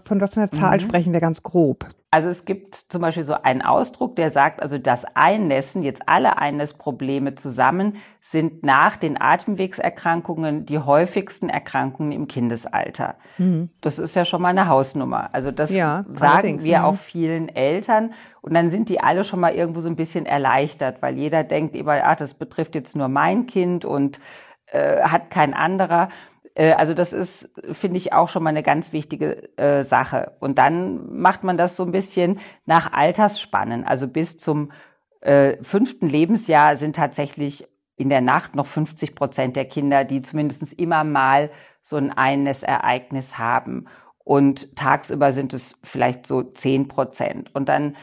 von 0.04 0.20
was 0.20 0.34
für 0.34 0.40
einer 0.40 0.50
Zahl 0.50 0.76
mhm. 0.76 0.80
sprechen 0.80 1.12
wir 1.12 1.20
ganz 1.20 1.42
grob? 1.42 1.86
Also 2.10 2.28
es 2.28 2.44
gibt 2.44 2.74
zum 2.74 3.02
Beispiel 3.02 3.24
so 3.24 3.34
einen 3.34 3.62
Ausdruck, 3.62 4.16
der 4.16 4.30
sagt, 4.30 4.62
also 4.62 4.78
das 4.78 5.04
Einnässen, 5.14 5.82
jetzt 5.82 6.08
alle 6.08 6.38
Einnässprobleme 6.38 7.34
zusammen, 7.34 7.96
sind 8.20 8.62
nach 8.62 8.96
den 8.96 9.20
Atemwegserkrankungen 9.20 10.66
die 10.66 10.78
häufigsten 10.78 11.48
Erkrankungen 11.48 12.12
im 12.12 12.28
Kindesalter. 12.28 13.16
Mhm. 13.38 13.70
Das 13.80 13.98
ist 13.98 14.14
ja 14.14 14.24
schon 14.24 14.40
mal 14.40 14.48
eine 14.48 14.68
Hausnummer. 14.68 15.30
Also 15.32 15.50
das 15.50 15.70
ja, 15.70 16.04
sagen 16.14 16.62
wir 16.62 16.78
mhm. 16.78 16.84
auch 16.84 16.96
vielen 16.96 17.48
Eltern. 17.48 18.14
Und 18.40 18.54
dann 18.54 18.70
sind 18.70 18.88
die 18.88 19.00
alle 19.00 19.24
schon 19.24 19.40
mal 19.40 19.54
irgendwo 19.54 19.80
so 19.80 19.88
ein 19.88 19.96
bisschen 19.96 20.26
erleichtert, 20.26 21.02
weil 21.02 21.18
jeder 21.18 21.42
denkt 21.42 21.74
immer, 21.74 22.04
ah, 22.04 22.14
das 22.14 22.34
betrifft 22.34 22.76
jetzt 22.76 22.94
nur 22.94 23.08
mein 23.08 23.46
Kind 23.46 23.84
und 23.84 24.20
äh, 24.66 25.02
hat 25.02 25.30
kein 25.30 25.54
anderer. 25.54 26.08
Äh, 26.56 26.72
also 26.72 26.94
das 26.94 27.12
ist, 27.12 27.50
finde 27.72 27.98
ich, 27.98 28.12
auch 28.12 28.28
schon 28.28 28.42
mal 28.42 28.50
eine 28.50 28.64
ganz 28.64 28.92
wichtige 28.92 29.56
äh, 29.56 29.84
Sache. 29.84 30.32
Und 30.40 30.58
dann 30.58 31.16
macht 31.16 31.44
man 31.44 31.56
das 31.56 31.76
so 31.76 31.84
ein 31.84 31.92
bisschen 31.92 32.40
nach 32.64 32.92
Altersspannen. 32.92 33.84
Also 33.84 34.08
bis 34.08 34.38
zum 34.38 34.72
äh, 35.20 35.62
fünften 35.62 36.08
Lebensjahr 36.08 36.76
sind 36.76 36.96
tatsächlich 36.96 37.68
in 37.96 38.08
der 38.08 38.20
Nacht 38.20 38.56
noch 38.56 38.66
50 38.66 39.14
Prozent 39.14 39.56
der 39.56 39.64
Kinder, 39.66 40.04
die 40.04 40.20
zumindest 40.20 40.72
immer 40.74 41.04
mal 41.04 41.50
so 41.82 41.96
ein 41.96 42.12
Einnässereignis 42.12 43.38
haben. 43.38 43.86
Und 44.24 44.74
tagsüber 44.76 45.30
sind 45.30 45.54
es 45.54 45.78
vielleicht 45.84 46.26
so 46.26 46.42
10 46.42 46.88
Prozent. 46.88 47.54
Und 47.54 47.68
dann 47.68 47.96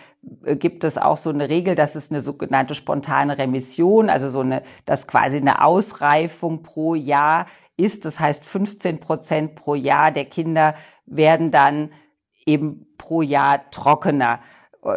äh, 0.43 0.55
gibt 0.55 0.83
es 0.83 0.97
auch 0.97 1.17
so 1.17 1.29
eine 1.29 1.49
Regel, 1.49 1.75
dass 1.75 1.95
es 1.95 2.09
eine 2.09 2.21
sogenannte 2.21 2.75
spontane 2.75 3.37
Remission, 3.37 4.09
also 4.09 4.29
so 4.29 4.39
eine, 4.39 4.63
dass 4.85 5.05
quasi 5.05 5.37
eine 5.37 5.63
Ausreifung 5.63 6.63
pro 6.63 6.95
Jahr 6.95 7.47
ist. 7.77 8.05
Das 8.05 8.19
heißt, 8.19 8.45
15 8.45 8.99
Prozent 8.99 9.55
pro 9.55 9.75
Jahr 9.75 10.11
der 10.11 10.25
Kinder 10.25 10.75
werden 11.05 11.51
dann 11.51 11.91
eben 12.45 12.87
pro 12.97 13.21
Jahr 13.21 13.69
trockener 13.71 14.39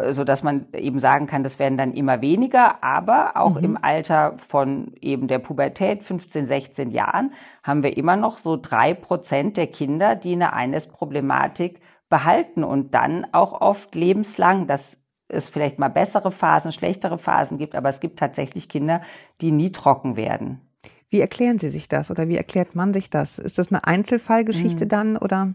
so 0.09 0.23
dass 0.23 0.43
man 0.43 0.67
eben 0.73 0.99
sagen 0.99 1.27
kann, 1.27 1.43
das 1.43 1.59
werden 1.59 1.77
dann 1.77 1.93
immer 1.93 2.21
weniger, 2.21 2.83
aber 2.83 3.37
auch 3.37 3.55
mhm. 3.55 3.63
im 3.63 3.77
Alter 3.81 4.37
von 4.37 4.93
eben 4.99 5.27
der 5.27 5.39
Pubertät, 5.39 6.03
15, 6.03 6.45
16 6.45 6.91
Jahren, 6.91 7.33
haben 7.63 7.83
wir 7.83 7.95
immer 7.95 8.17
noch 8.17 8.37
so 8.37 8.57
drei 8.57 8.93
Prozent 8.93 9.55
der 9.55 9.67
Kinder, 9.67 10.15
die 10.15 10.33
eine 10.33 10.53
Einesproblematik 10.53 11.79
behalten 12.09 12.63
und 12.63 12.93
dann 12.93 13.27
auch 13.31 13.61
oft 13.61 13.95
lebenslang. 13.95 14.67
Das 14.67 14.97
es 15.29 15.49
vielleicht 15.49 15.77
mal 15.77 15.89
bessere 15.89 16.31
Phasen, 16.31 16.71
schlechtere 16.71 17.17
Phasen 17.17 17.57
gibt, 17.57 17.75
aber 17.75 17.89
es 17.89 17.99
gibt 17.99 18.19
tatsächlich 18.19 18.69
Kinder, 18.69 19.01
die 19.41 19.51
nie 19.51 19.71
trocken 19.71 20.15
werden. 20.15 20.66
Wie 21.09 21.21
erklären 21.21 21.57
Sie 21.57 21.69
sich 21.69 21.87
das 21.87 22.11
oder 22.11 22.27
wie 22.27 22.37
erklärt 22.37 22.75
man 22.75 22.93
sich 22.93 23.09
das? 23.09 23.39
Ist 23.39 23.57
das 23.57 23.71
eine 23.71 23.85
Einzelfallgeschichte 23.85 24.85
mhm. 24.85 24.89
dann 24.89 25.17
oder? 25.17 25.53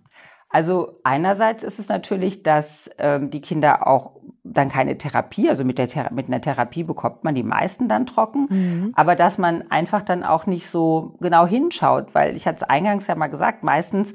Also 0.48 1.00
einerseits 1.02 1.64
ist 1.64 1.78
es 1.78 1.88
natürlich, 1.88 2.42
dass 2.42 2.90
ähm, 2.98 3.30
die 3.30 3.40
Kinder 3.40 3.86
auch 3.86 4.20
dann 4.44 4.68
keine 4.68 4.98
Therapie, 4.98 5.48
also 5.48 5.64
mit, 5.64 5.78
der 5.78 5.88
Thera 5.88 6.10
mit 6.12 6.26
einer 6.26 6.40
Therapie 6.40 6.82
bekommt 6.82 7.24
man 7.24 7.34
die 7.34 7.42
meisten 7.42 7.88
dann 7.88 8.06
trocken, 8.06 8.48
mhm. 8.50 8.92
aber 8.94 9.16
dass 9.16 9.38
man 9.38 9.70
einfach 9.70 10.02
dann 10.02 10.24
auch 10.24 10.46
nicht 10.46 10.68
so 10.68 11.16
genau 11.20 11.46
hinschaut, 11.46 12.14
weil 12.14 12.36
ich 12.36 12.46
hatte 12.46 12.56
es 12.56 12.62
eingangs 12.64 13.06
ja 13.06 13.14
mal 13.14 13.28
gesagt, 13.28 13.64
meistens 13.64 14.12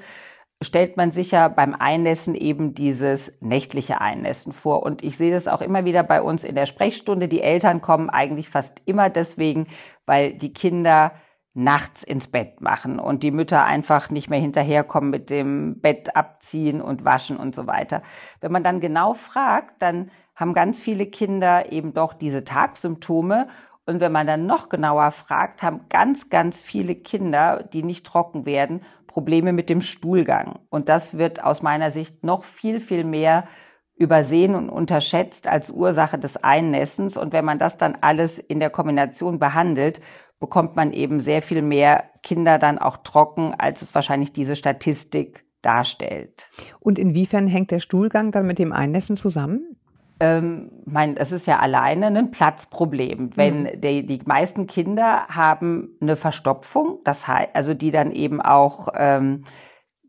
stellt 0.62 0.98
man 0.98 1.12
sich 1.12 1.32
ja 1.32 1.48
beim 1.48 1.75
Einnässen 1.75 2.36
eben 2.36 2.74
dieses 2.74 3.32
nächtliche 3.41 4.01
Einnässen 4.01 4.53
vor. 4.53 4.84
Und 4.84 5.03
ich 5.03 5.15
sehe 5.17 5.32
das 5.32 5.48
auch 5.48 5.62
immer 5.62 5.86
wieder 5.86 6.01
bei 6.01 6.22
uns 6.22 6.44
in 6.44 6.56
der 6.56 6.65
Sprechstunde. 6.65 7.27
Die 7.27 7.41
Eltern 7.41 7.79
kommen 7.79 8.10
eigentlich 8.10 8.50
fast 8.50 8.82
immer 8.86 9.10
deswegen, 9.10 9.67
weil 10.08 10.34
die 10.34 10.53
Kinder 10.53 11.12
nachts 11.58 12.04
ins 12.04 12.28
Bett 12.28 12.62
machen 12.62 13.00
und 13.00 13.24
die 13.24 13.32
Mütter 13.32 13.64
einfach 13.64 14.10
nicht 14.12 14.30
mehr 14.30 14.40
hinterherkommen 14.40 15.10
mit 15.10 15.30
dem 15.30 15.82
Bett 15.82 16.16
abziehen 16.16 16.82
und 16.82 17.04
waschen 17.04 17.38
und 17.38 17.56
so 17.56 17.66
weiter. 17.66 18.04
Wenn 18.42 18.52
man 18.52 18.64
dann 18.64 18.80
genau 18.80 19.16
fragt, 19.16 19.82
dann 19.82 20.12
haben 20.36 20.54
ganz 20.54 20.80
viele 20.80 21.08
Kinder 21.08 21.72
eben 21.72 21.94
doch 21.94 22.14
diese 22.14 22.44
Tagsymptome 22.44 23.48
und 23.88 24.02
wenn 24.02 24.12
man 24.12 24.28
dann 24.28 24.46
noch 24.46 24.70
genauer 24.70 25.12
fragt, 25.12 25.64
haben 25.64 25.86
ganz, 25.90 26.30
ganz 26.30 26.62
viele 26.62 26.94
Kinder, 26.94 27.64
die 27.74 27.84
nicht 27.84 28.06
trocken 28.06 28.46
werden, 28.46 28.82
Probleme 29.08 29.54
mit 29.54 29.70
dem 29.70 29.82
Stuhlgang. 29.82 30.60
Und 30.70 30.90
das 30.90 31.18
wird 31.18 31.42
aus 31.42 31.64
meiner 31.64 31.90
Sicht 31.90 32.24
noch 32.24 32.44
viel, 32.44 32.80
viel 32.82 33.06
mehr 33.06 33.48
übersehen 33.96 34.54
und 34.56 34.70
unterschätzt 34.70 35.48
als 35.48 35.72
Ursache 35.72 36.20
des 36.20 36.38
Einnässens. 36.38 37.18
Und 37.18 37.34
wenn 37.34 37.46
man 37.46 37.58
das 37.58 37.78
dann 37.78 37.98
alles 38.02 38.38
in 38.38 38.60
der 38.60 38.70
Kombination 38.70 39.40
behandelt, 39.40 40.02
bekommt 40.39 40.75
man 40.75 40.94
eben 40.94 41.20
sehr 41.20 41.41
viel 41.41 41.62
mehr 41.62 42.06
Kinder 42.24 42.60
dann 42.60 42.77
auch 42.77 42.98
trocken, 42.98 43.53
als 43.58 43.82
es 43.82 43.96
wahrscheinlich 43.96 44.34
diese 44.34 44.56
Statistik 44.56 45.46
darstellt. 45.62 46.48
Und 46.79 47.00
inwiefern 47.00 47.48
hängt 47.48 47.72
der 47.72 47.79
Stuhlgang 47.79 48.32
dann 48.32 48.46
mit 48.46 48.60
dem 48.60 48.72
Einnässen 48.72 49.15
zusammen? 49.15 49.77
Ähm, 50.20 50.72
mein, 50.86 51.15
es 51.17 51.32
ist 51.32 51.46
ja 51.46 51.60
alleine 51.60 52.08
ein 52.08 52.32
Platzproblem. 52.32 53.36
Wenn 53.36 53.63
mhm. 53.63 53.82
die, 53.82 54.06
die 54.06 54.20
meisten 54.25 54.67
Kinder 54.67 55.27
haben 55.27 55.89
eine 56.01 56.15
Verstopfung, 56.15 57.00
das 57.03 57.27
heißt, 57.27 57.50
also 57.53 57.74
die 57.74 57.91
dann 57.91 58.12
eben 58.12 58.41
auch 58.41 58.89
ähm, 58.96 59.44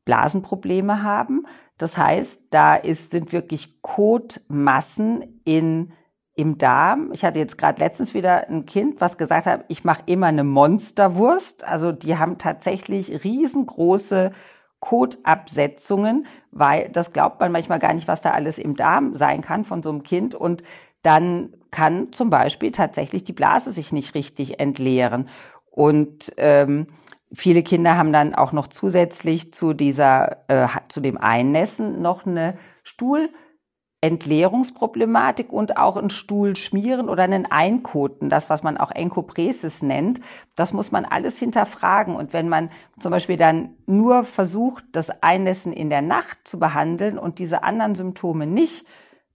Blasenprobleme 0.05 1.03
haben. 1.03 1.47
Das 1.77 1.99
heißt, 1.99 2.45
da 2.51 2.75
ist, 2.75 3.11
sind 3.11 3.33
wirklich 3.33 3.83
Kotmassen 3.83 5.41
in 5.45 5.93
im 6.39 6.57
Darm. 6.57 7.11
Ich 7.13 7.25
hatte 7.25 7.41
jetzt 7.41 7.59
gerade 7.59 7.81
letztens 7.81 8.15
wieder 8.15 8.49
ein 8.49 8.65
Kind, 8.65 9.01
was 9.01 9.19
gesagt 9.19 9.47
hat, 9.47 9.65
ich 9.67 9.83
mache 9.83 10.05
immer 10.07 10.29
eine 10.29 10.45
Monsterwurst. 10.45 11.65
Also 11.65 11.91
die 11.91 12.17
haben 12.17 12.39
tatsächlich 12.39 13.25
riesengroße 13.25 14.31
Kotabsetzungen, 14.79 16.27
weil 16.53 16.91
das 16.91 17.13
glaubt 17.13 17.41
man 17.41 17.51
manchmal 17.51 17.81
gar 17.81 17.93
nicht, 17.93 18.07
was 18.07 18.21
da 18.21 18.31
alles 18.31 18.61
im 18.61 18.77
Darm 18.77 19.17
sein 19.17 19.41
kann 19.41 19.65
von 19.65 19.83
so 19.83 19.91
einem 19.91 20.05
Kind. 20.05 20.37
Und 20.37 20.63
dann 21.03 21.55
kann 21.73 22.13
zum 22.13 22.31
Beispiel 22.31 22.71
tatsächlich 22.71 23.25
die 23.25 23.33
Blase 23.33 23.73
sich 23.73 23.91
nicht 23.91 24.15
richtig 24.15 24.61
entleeren. 24.61 25.29
Und 25.73 26.33
ähm, 26.37 26.87
viele 27.33 27.65
Kinder 27.65 27.97
haben 27.97 28.13
dann 28.13 28.37
auch 28.37 28.53
noch 28.53 28.69
zusätzlich 28.69 29.53
zu 29.53 29.73
dieser, 29.73 30.49
äh, 30.49 30.69
zu 30.89 31.01
dem 31.01 31.19
Einnässen 31.19 32.01
noch 32.01 32.27
eine 32.27 32.57
Stuhl 32.85 33.29
Entleerungsproblematik 34.01 35.53
und 35.53 35.77
auch 35.77 35.97
ein 35.97 36.11
Stuhl 36.11 36.55
schmieren 36.55 37.09
oder 37.09 37.25
einen 37.25 37.47
Einkoten, 37.47 38.29
das, 38.29 38.49
was 38.49 38.63
man 38.63 38.77
auch 38.77 38.93
Enkopresis 38.93 39.83
nennt, 39.83 40.21
das 40.55 40.73
muss 40.73 40.93
man 40.93 41.05
alles 41.05 41.39
hinterfragen. 41.39 42.15
Und 42.15 42.33
wenn 42.33 42.49
man 42.49 42.71
zum 43.01 43.11
Beispiel 43.11 43.37
dann 43.37 43.71
nur 43.87 44.23
versucht, 44.23 44.85
das 44.93 45.11
Einnässen 45.23 45.73
in 45.73 45.91
der 45.91 46.03
Nacht 46.03 46.39
zu 46.45 46.61
behandeln 46.61 47.19
und 47.19 47.41
diese 47.41 47.65
anderen 47.65 47.97
Symptome 47.97 48.47
nicht, 48.47 48.87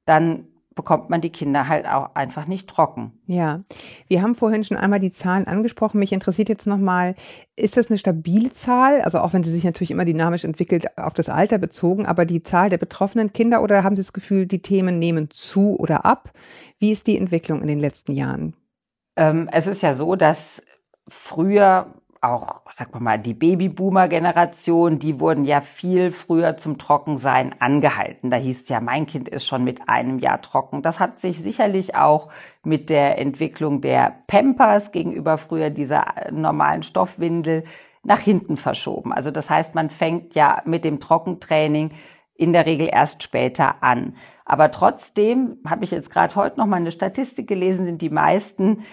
dann 0.05 0.47
bekommt 0.75 1.09
man 1.09 1.21
die 1.21 1.29
Kinder 1.29 1.67
halt 1.67 1.87
auch 1.87 2.15
einfach 2.15 2.47
nicht 2.47 2.69
trocken. 2.69 3.11
Ja, 3.25 3.61
wir 4.07 4.21
haben 4.21 4.35
vorhin 4.35 4.63
schon 4.63 4.77
einmal 4.77 4.99
die 4.99 5.11
Zahlen 5.11 5.47
angesprochen. 5.47 5.99
Mich 5.99 6.11
interessiert 6.11 6.49
jetzt 6.49 6.67
nochmal, 6.67 7.15
ist 7.55 7.77
das 7.77 7.89
eine 7.89 7.97
stabile 7.97 8.51
Zahl? 8.53 9.01
Also 9.01 9.19
auch 9.19 9.33
wenn 9.33 9.43
sie 9.43 9.51
sich 9.51 9.63
natürlich 9.63 9.91
immer 9.91 10.05
dynamisch 10.05 10.43
entwickelt, 10.43 10.97
auf 10.97 11.13
das 11.13 11.29
Alter 11.29 11.57
bezogen, 11.57 12.05
aber 12.05 12.25
die 12.25 12.43
Zahl 12.43 12.69
der 12.69 12.77
betroffenen 12.77 13.33
Kinder 13.33 13.61
oder 13.61 13.83
haben 13.83 13.95
Sie 13.95 14.01
das 14.01 14.13
Gefühl, 14.13 14.45
die 14.45 14.61
Themen 14.61 14.99
nehmen 14.99 15.29
zu 15.31 15.77
oder 15.79 16.05
ab? 16.05 16.31
Wie 16.79 16.91
ist 16.91 17.07
die 17.07 17.17
Entwicklung 17.17 17.61
in 17.61 17.67
den 17.67 17.79
letzten 17.79 18.13
Jahren? 18.13 18.55
Ähm, 19.15 19.49
es 19.51 19.67
ist 19.67 19.81
ja 19.81 19.93
so, 19.93 20.15
dass 20.15 20.61
früher 21.07 21.93
auch, 22.23 22.61
sag 22.73 22.99
mal, 22.99 23.19
die 23.19 23.33
Babyboomer-Generation, 23.33 24.99
die 24.99 25.19
wurden 25.19 25.45
ja 25.45 25.61
viel 25.61 26.11
früher 26.11 26.57
zum 26.57 26.77
Trockensein 26.77 27.55
angehalten. 27.59 28.29
Da 28.29 28.37
hieß 28.37 28.61
es 28.61 28.69
ja, 28.69 28.79
mein 28.79 29.05
Kind 29.05 29.27
ist 29.27 29.45
schon 29.45 29.63
mit 29.63 29.89
einem 29.89 30.19
Jahr 30.19 30.41
trocken. 30.41 30.81
Das 30.81 30.99
hat 30.99 31.19
sich 31.19 31.39
sicherlich 31.39 31.95
auch 31.95 32.29
mit 32.63 32.89
der 32.89 33.19
Entwicklung 33.19 33.81
der 33.81 34.15
Pampers 34.27 34.91
gegenüber 34.91 35.37
früher 35.37 35.69
dieser 35.69 36.05
normalen 36.31 36.83
Stoffwindel 36.83 37.65
nach 38.03 38.19
hinten 38.19 38.57
verschoben. 38.57 39.11
Also 39.13 39.31
das 39.31 39.49
heißt, 39.49 39.75
man 39.75 39.89
fängt 39.89 40.35
ja 40.35 40.61
mit 40.65 40.85
dem 40.85 40.99
Trockentraining 40.99 41.91
in 42.35 42.53
der 42.53 42.65
Regel 42.65 42.89
erst 42.91 43.23
später 43.23 43.83
an. 43.83 44.15
Aber 44.45 44.71
trotzdem 44.71 45.57
habe 45.65 45.83
ich 45.83 45.91
jetzt 45.91 46.09
gerade 46.09 46.35
heute 46.35 46.59
noch 46.59 46.65
mal 46.65 46.77
eine 46.77 46.91
Statistik 46.91 47.47
gelesen, 47.47 47.85
sind 47.85 48.01
die 48.01 48.09
meisten 48.09 48.83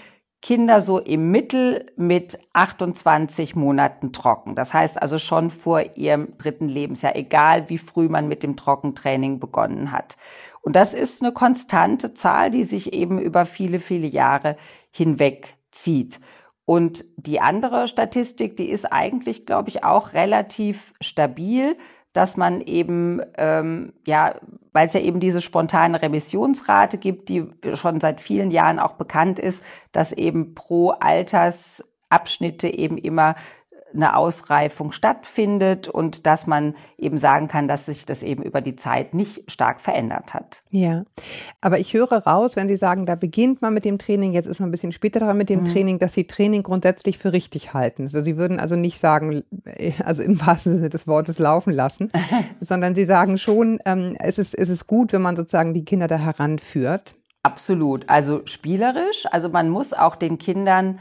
Kinder 0.43 0.81
so 0.81 0.99
im 0.99 1.31
Mittel 1.31 1.93
mit 1.97 2.39
28 2.55 3.57
Monaten 3.57 4.13
trocken. 4.13 4.55
Das 4.55 4.73
heißt 4.73 5.01
also 5.01 5.19
schon 5.19 5.51
vor 5.51 5.97
ihrem 5.97 6.39
dritten 6.39 6.69
Lebensjahr, 6.69 7.15
egal 7.15 7.69
wie 7.69 7.77
früh 7.79 8.09
man 8.09 8.27
mit 8.27 8.43
dem 8.43 8.57
Trockentraining 8.57 9.39
begonnen 9.39 9.93
hat. 9.93 10.17
Und 10.63 10.77
das 10.77 10.95
ist 10.95 11.23
eine 11.23 11.33
konstante 11.33 12.15
Zahl, 12.15 12.51
die 12.51 12.65
sich 12.65 12.93
eben 12.93 13.19
über 13.19 13.45
viele, 13.45 13.79
viele 13.79 14.07
Jahre 14.07 14.57
hinweg 14.91 15.57
zieht. 15.71 16.21
Und 16.65 17.05
die 17.17 17.41
andere 17.41 17.87
Statistik, 17.87 18.57
die 18.57 18.71
ist 18.71 18.91
eigentlich, 18.91 19.45
glaube 19.45 19.69
ich, 19.69 19.85
auch 19.85 20.13
relativ 20.15 20.95
stabil 21.01 21.77
dass 22.13 22.37
man 22.37 22.61
eben, 22.61 23.21
ähm, 23.37 23.93
ja, 24.07 24.35
weil 24.73 24.87
es 24.87 24.93
ja 24.93 25.01
eben 25.01 25.21
diese 25.21 25.41
spontane 25.41 26.01
Remissionsrate 26.03 26.99
gibt, 26.99 27.29
die 27.29 27.47
schon 27.75 28.01
seit 28.01 28.21
vielen 28.21 28.51
Jahren 28.51 28.79
auch 28.79 28.95
bekannt 28.95 29.39
ist, 29.39 29.63
dass 29.93 30.13
eben 30.13 30.55
pro 30.55 30.91
Altersabschnitte 30.91 32.69
eben 32.69 32.99
immer 32.99 33.37
eine 33.95 34.17
Ausreifung 34.17 34.93
stattfindet 34.93 35.89
und 35.89 36.27
dass 36.27 36.47
man 36.47 36.75
eben 36.99 37.19
sagen 37.19 37.49
kann, 37.49 37.69
dass 37.69 37.87
sich 37.87 38.07
das 38.07 38.23
eben 38.23 38.43
über 38.43 38.61
die 38.61 38.77
Zeit 38.77 39.15
nicht 39.15 39.51
stark 39.51 39.81
verändert 39.81 40.35
hat. 40.35 40.63
Ja, 40.71 41.05
aber 41.61 41.79
ich 41.79 41.95
höre 41.95 42.13
raus, 42.13 42.57
wenn 42.57 42.69
Sie 42.69 42.77
sagen, 42.77 43.07
da 43.07 43.15
beginnt 43.15 43.63
man 43.63 43.75
mit 43.75 43.85
dem 43.85 43.99
Training, 43.99 44.33
jetzt 44.33 44.47
ist 44.47 44.61
man 44.61 44.69
ein 44.69 44.73
bisschen 44.73 44.93
später 44.93 45.21
dran 45.21 45.37
mit 45.37 45.49
dem 45.49 45.61
mhm. 45.61 45.65
Training, 45.67 45.99
dass 45.99 46.15
Sie 46.15 46.27
Training 46.27 46.63
grundsätzlich 46.63 47.19
für 47.19 47.33
richtig 47.33 47.75
halten. 47.75 48.03
Also 48.05 48.23
Sie 48.23 48.37
würden 48.37 48.61
also 48.61 48.77
nicht 48.77 48.99
sagen, 48.99 49.43
äh, 49.65 49.93
also 50.05 50.23
im 50.23 50.41
wahrsten 50.45 50.75
Sinne 50.75 50.89
des 50.89 51.07
Wortes 51.07 51.39
laufen 51.39 51.73
lassen, 51.73 52.11
sondern 52.61 52.95
Sie 52.95 53.05
sagen 53.05 53.39
schon, 53.39 53.81
ähm, 53.85 54.17
es, 54.21 54.39
ist, 54.39 54.59
es 54.59 54.69
ist 54.69 54.87
gut, 54.87 55.13
wenn 55.13 55.23
man 55.23 55.37
sozusagen 55.37 55.75
die 55.75 55.85
Kinder 55.85 56.07
da 56.07 56.19
heranführt. 56.19 57.15
Absolut. 57.43 58.09
Also 58.09 58.43
spielerisch. 58.45 59.25
Also 59.31 59.49
man 59.49 59.71
muss 59.71 59.93
auch 59.93 60.17
den 60.17 60.39
Kindern 60.39 60.99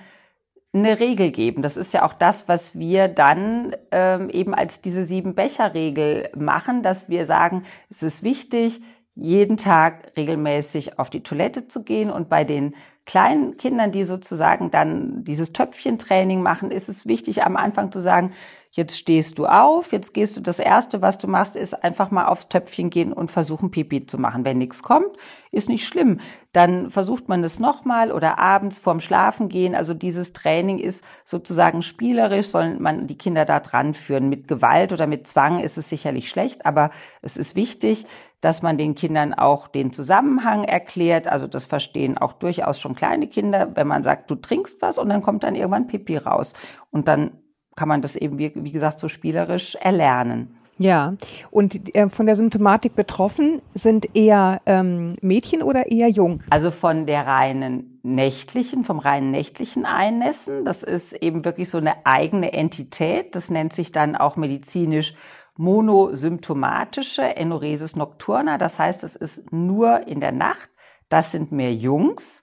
eine 0.74 1.00
Regel 1.00 1.32
geben. 1.32 1.62
Das 1.62 1.78
ist 1.78 1.94
ja 1.94 2.06
auch 2.06 2.14
das, 2.14 2.48
was 2.48 2.78
wir 2.78 3.08
dann 3.08 3.76
ähm, 3.92 4.30
eben 4.30 4.54
als 4.54 4.82
diese 4.82 5.04
sieben 5.04 5.34
Becher-Regel 5.34 6.30
machen, 6.36 6.84
dass 6.84 7.10
wir 7.10 7.26
sagen, 7.26 7.64
es 7.90 8.04
ist 8.04 8.22
wichtig, 8.24 8.82
jeden 9.16 9.58
Tag 9.58 10.14
regelmäßig 10.16 11.00
auf 11.00 11.10
die 11.10 11.24
Toilette 11.24 11.68
zu 11.68 11.84
gehen 11.84 12.10
und 12.10 12.30
bei 12.30 12.44
den 12.44 12.76
kleinen 13.06 13.58
Kindern, 13.58 13.92
die 13.92 14.04
sozusagen 14.04 14.70
dann 14.70 15.24
dieses 15.24 15.52
Töpfchentraining 15.52 16.44
machen, 16.44 16.70
ist 16.70 16.90
es 16.90 17.08
wichtig, 17.08 17.44
am 17.44 17.58
Anfang 17.58 17.92
zu 17.92 18.00
sagen, 18.00 18.34
jetzt 18.72 18.98
stehst 18.98 19.40
du 19.40 19.48
auf, 19.48 19.92
jetzt 19.92 20.14
gehst 20.14 20.38
du, 20.38 20.42
das 20.42 20.60
Erste, 20.60 21.02
was 21.02 21.18
du 21.18 21.28
machst, 21.28 21.56
ist 21.56 21.84
einfach 21.84 22.12
mal 22.12 22.28
aufs 22.28 22.50
Töpfchen 22.50 22.90
gehen 22.90 23.14
und 23.14 23.32
versuchen, 23.32 23.72
Pipi 23.72 24.06
zu 24.06 24.20
machen. 24.20 24.46
Wenn 24.46 24.60
nichts 24.60 24.84
kommt, 24.84 25.18
ist 25.52 25.70
nicht 25.70 25.88
schlimm. 25.88 26.20
Dann 26.52 26.92
versucht 26.92 27.28
man 27.30 27.44
es 27.44 27.60
nochmal 27.60 28.12
oder 28.12 28.38
abends 28.38 28.78
vorm 28.78 29.00
Schlafen 29.00 29.50
gehen. 29.50 29.74
Also 29.74 29.96
dieses 29.96 30.34
Training 30.34 30.78
ist 30.78 31.04
sozusagen 31.26 31.82
spielerisch, 31.82 32.48
soll 32.48 32.80
man 32.80 33.08
die 33.08 33.18
Kinder 33.18 33.44
da 33.44 33.60
dran 33.60 33.96
führen. 33.96 34.30
Mit 34.30 34.48
Gewalt 34.48 34.94
oder 34.94 35.08
mit 35.08 35.28
Zwang 35.28 35.60
ist 35.60 35.80
es 35.80 35.90
sicherlich 35.90 36.30
schlecht, 36.30 36.66
aber 36.66 36.92
es 37.24 37.38
ist 37.38 37.56
wichtig, 37.56 38.06
dass 38.40 38.62
man 38.62 38.78
den 38.78 38.94
Kindern 38.94 39.34
auch 39.34 39.68
den 39.68 39.92
Zusammenhang 39.92 40.64
erklärt. 40.64 41.28
Also 41.28 41.48
das 41.48 41.66
verstehen 41.66 42.20
auch 42.20 42.34
durchaus 42.34 42.80
schon 42.80 42.94
kleine 42.94 43.28
Kinder, 43.28 43.76
wenn 43.76 43.88
man 43.88 44.04
sagt, 44.04 44.30
du 44.30 44.36
trinkst 44.36 44.82
was 44.82 45.00
und 45.00 45.10
dann 45.10 45.22
kommt 45.22 45.44
dann 45.44 45.56
irgendwann 45.56 45.88
Pipi 45.88 46.18
raus. 46.18 46.54
Und 46.92 47.08
dann 47.08 47.32
kann 47.76 47.88
man 47.88 48.02
das 48.02 48.16
eben, 48.16 48.38
wie, 48.38 48.52
wie 48.56 48.72
gesagt, 48.72 49.00
so 49.00 49.08
spielerisch 49.08 49.76
erlernen. 49.76 50.56
Ja, 50.80 51.16
und 51.52 51.94
äh, 51.94 52.10
von 52.10 52.26
der 52.26 52.38
Symptomatik 52.38 52.96
betroffen 52.96 53.62
sind 53.74 54.16
eher 54.16 54.62
ähm, 54.66 55.18
Mädchen 55.22 55.62
oder 55.62 55.92
eher 55.92 56.08
jung? 56.08 56.42
Also 56.51 56.72
von 56.72 57.05
der 57.05 57.27
reinen 57.27 58.00
nächtlichen, 58.01 58.86
vom 58.86 59.00
reinen 59.00 59.29
nächtlichen 59.29 59.86
Einnässen. 59.86 60.64
Das 60.64 60.84
ist 60.84 61.12
eben 61.12 61.44
wirklich 61.44 61.70
so 61.70 61.79
eine 61.79 62.05
eigene 62.05 62.53
Entität. 62.53 63.36
Das 63.36 63.50
nennt 63.50 63.74
sich 63.74 63.92
dann 63.92 64.16
auch 64.16 64.38
medizinisch 64.38 65.16
monosymptomatische 65.58 67.36
Enuresis 67.36 67.98
nocturna. 67.98 68.58
Das 68.58 68.79
heißt, 68.79 69.03
es 69.03 69.18
ist 69.18 69.51
nur 69.51 70.08
in 70.08 70.22
der 70.22 70.32
Nacht. 70.32 70.70
Das 71.10 71.34
sind 71.34 71.51
mehr 71.51 71.74
Jungs. 71.74 72.42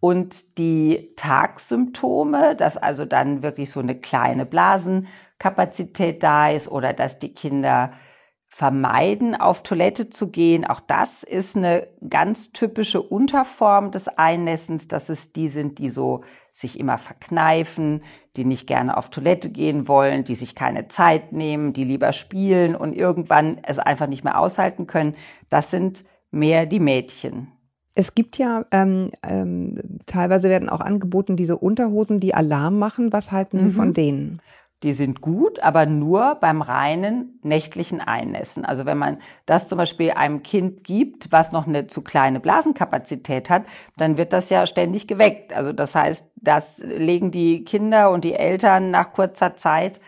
Und 0.00 0.58
die 0.58 1.12
Tagsymptome, 1.16 2.54
dass 2.54 2.76
also 2.76 3.04
dann 3.04 3.42
wirklich 3.42 3.70
so 3.70 3.80
eine 3.80 3.98
kleine 3.98 4.46
Blasenkapazität 4.46 6.22
da 6.22 6.50
ist 6.50 6.68
oder 6.68 6.92
dass 6.92 7.18
die 7.18 7.34
Kinder 7.34 7.92
vermeiden, 8.46 9.34
auf 9.34 9.62
Toilette 9.62 10.08
zu 10.08 10.30
gehen. 10.30 10.64
Auch 10.64 10.80
das 10.80 11.22
ist 11.22 11.56
eine 11.56 11.88
ganz 12.08 12.52
typische 12.52 13.02
Unterform 13.02 13.90
des 13.90 14.08
Einnässens, 14.08 14.88
dass 14.88 15.08
es 15.08 15.32
die 15.32 15.48
sind, 15.48 15.78
die 15.78 15.90
so 15.90 16.24
sich 16.54 16.80
immer 16.80 16.98
verkneifen, 16.98 18.02
die 18.36 18.44
nicht 18.44 18.66
gerne 18.66 18.96
auf 18.96 19.10
Toilette 19.10 19.50
gehen 19.50 19.86
wollen, 19.86 20.24
die 20.24 20.34
sich 20.34 20.54
keine 20.56 20.88
Zeit 20.88 21.32
nehmen, 21.32 21.72
die 21.72 21.84
lieber 21.84 22.12
spielen 22.12 22.74
und 22.74 22.94
irgendwann 22.94 23.58
es 23.62 23.78
einfach 23.78 24.08
nicht 24.08 24.24
mehr 24.24 24.40
aushalten 24.40 24.86
können. 24.86 25.14
Das 25.50 25.70
sind 25.70 26.04
mehr 26.30 26.66
die 26.66 26.80
Mädchen. 26.80 27.52
Es 27.98 28.14
gibt 28.14 28.38
ja 28.38 28.64
ähm, 28.70 29.10
ähm, 29.26 29.98
teilweise 30.06 30.48
werden 30.48 30.68
auch 30.68 30.80
angeboten 30.80 31.36
diese 31.36 31.58
Unterhosen, 31.58 32.20
die 32.20 32.32
Alarm 32.32 32.78
machen. 32.78 33.12
Was 33.12 33.32
halten 33.32 33.58
Sie 33.58 33.70
mhm. 33.70 33.72
von 33.72 33.92
denen? 33.92 34.40
Die 34.84 34.92
sind 34.92 35.20
gut, 35.20 35.58
aber 35.58 35.84
nur 35.84 36.36
beim 36.36 36.62
reinen 36.62 37.40
nächtlichen 37.42 38.00
Einnässen. 38.00 38.64
Also 38.64 38.86
wenn 38.86 38.98
man 38.98 39.18
das 39.46 39.66
zum 39.66 39.78
Beispiel 39.78 40.12
einem 40.12 40.44
Kind 40.44 40.84
gibt, 40.84 41.32
was 41.32 41.50
noch 41.50 41.66
eine 41.66 41.88
zu 41.88 42.02
kleine 42.02 42.38
Blasenkapazität 42.38 43.50
hat, 43.50 43.64
dann 43.96 44.16
wird 44.16 44.32
das 44.32 44.48
ja 44.48 44.64
ständig 44.66 45.08
geweckt. 45.08 45.52
Also 45.52 45.72
das 45.72 45.96
heißt, 45.96 46.24
das 46.36 46.78
legen 46.78 47.32
die 47.32 47.64
Kinder 47.64 48.12
und 48.12 48.22
die 48.22 48.34
Eltern 48.34 48.92
nach 48.92 49.12
kurzer 49.12 49.56
Zeit 49.56 49.98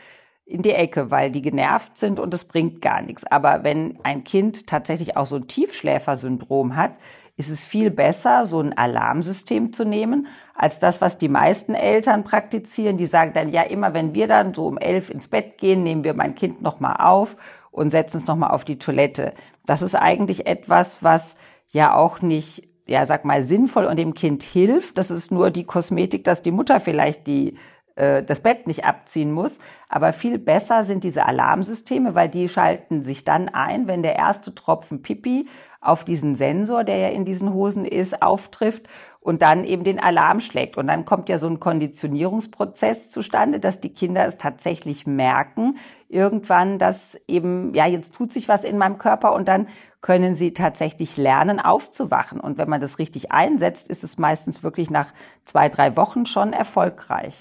in 0.45 0.63
die 0.63 0.71
Ecke, 0.71 1.11
weil 1.11 1.33
die 1.33 1.43
genervt 1.43 1.97
sind 1.97 2.21
und 2.21 2.33
es 2.35 2.45
bringt 2.45 2.83
gar 2.83 3.03
nichts. 3.03 3.25
Aber 3.25 3.65
wenn 3.65 3.99
ein 4.05 4.23
Kind 4.23 4.69
tatsächlich 4.69 5.17
auch 5.17 5.27
so 5.27 5.35
ein 5.35 5.49
Tiefschläfersyndrom 5.49 6.77
hat, 6.77 6.93
ist 7.41 7.49
es 7.49 7.65
viel 7.65 7.91
besser, 7.91 8.45
so 8.45 8.61
ein 8.61 8.77
Alarmsystem 8.77 9.73
zu 9.73 9.85
nehmen, 9.85 10.29
als 10.55 10.79
das, 10.79 11.01
was 11.01 11.19
die 11.19 11.29
meisten 11.29 11.75
Eltern 11.75 12.23
praktizieren. 12.23 12.99
Die 12.99 13.07
sagen 13.07 13.33
dann, 13.35 13.49
ja, 13.49 13.63
immer 13.63 13.95
wenn 13.95 14.15
wir 14.15 14.29
dann 14.29 14.55
so 14.55 14.67
um 14.67 14.79
elf 14.79 15.11
ins 15.11 15.29
Bett 15.29 15.59
gehen, 15.59 15.83
nehmen 15.83 16.05
wir 16.05 16.15
mein 16.15 16.35
Kind 16.35 16.63
nochmal 16.63 16.97
auf 16.99 17.37
und 17.71 17.91
setzen 17.91 18.19
es 18.19 18.27
nochmal 18.27 18.51
auf 18.51 18.65
die 18.65 18.79
Toilette. 18.79 19.33
Das 19.65 19.81
ist 19.83 19.95
eigentlich 19.95 20.47
etwas, 20.47 21.03
was 21.03 21.37
ja 21.73 21.95
auch 21.95 22.21
nicht, 22.21 22.69
ja, 22.87 23.07
sag 23.07 23.25
mal, 23.25 23.43
sinnvoll 23.43 23.87
und 23.87 23.99
dem 23.99 24.15
Kind 24.15 24.43
hilft. 24.43 24.99
Das 24.99 25.11
ist 25.11 25.33
nur 25.33 25.51
die 25.51 25.65
Kosmetik, 25.65 26.25
dass 26.25 26.43
die 26.43 26.53
Mutter 26.53 26.79
vielleicht 26.79 27.27
die 27.27 27.57
äh, 27.97 28.23
das 28.23 28.41
Bett 28.41 28.67
nicht 28.67 28.85
abziehen 28.85 29.33
muss. 29.33 29.61
Aber 29.89 30.13
viel 30.13 30.39
besser 30.39 30.85
sind 30.85 31.05
diese 31.05 31.27
Alarmsysteme, 31.27 32.15
weil 32.15 32.29
die 32.29 32.49
schalten 32.49 33.03
sich 33.03 33.25
dann 33.25 33.49
ein, 33.49 33.87
wenn 33.87 34.03
der 34.03 34.17
erste 34.17 34.55
Tropfen 34.55 35.03
Pipi 35.03 35.49
auf 35.81 36.05
diesen 36.05 36.35
Sensor, 36.37 36.85
der 36.85 36.97
ja 36.97 37.09
in 37.09 37.25
diesen 37.25 37.55
Hosen 37.55 37.85
ist, 37.85 38.23
auftrifft 38.23 38.87
und 39.21 39.43
dann 39.43 39.65
eben 39.65 39.85
den 39.85 40.01
Alarm 40.01 40.41
schlägt. 40.41 40.77
Und 40.77 40.87
dann 40.87 41.05
kommt 41.05 41.29
ja 41.29 41.39
so 41.39 41.47
ein 41.47 41.61
Konditionierungsprozess 41.61 43.11
zustande, 43.11 43.61
dass 43.61 43.81
die 43.81 43.93
Kinder 43.93 44.27
es 44.27 44.39
tatsächlich 44.39 45.07
merken, 45.07 45.79
irgendwann, 46.09 46.79
dass 46.79 47.19
eben, 47.29 47.75
ja, 47.75 47.87
jetzt 47.87 48.15
tut 48.15 48.33
sich 48.33 48.49
was 48.49 48.65
in 48.65 48.79
meinem 48.79 48.99
Körper 48.99 49.35
und 49.35 49.49
dann 49.49 49.69
können 50.01 50.35
sie 50.35 50.55
tatsächlich 50.55 51.17
lernen, 51.19 51.61
aufzuwachen. 51.61 52.41
Und 52.41 52.57
wenn 52.57 52.69
man 52.69 52.81
das 52.81 52.99
richtig 52.99 53.33
einsetzt, 53.33 53.89
ist 53.89 54.03
es 54.05 54.19
meistens 54.19 54.63
wirklich 54.63 54.91
nach 54.91 55.13
zwei, 55.45 55.69
drei 55.69 55.97
Wochen 55.97 56.25
schon 56.25 56.55
erfolgreich. 56.55 57.35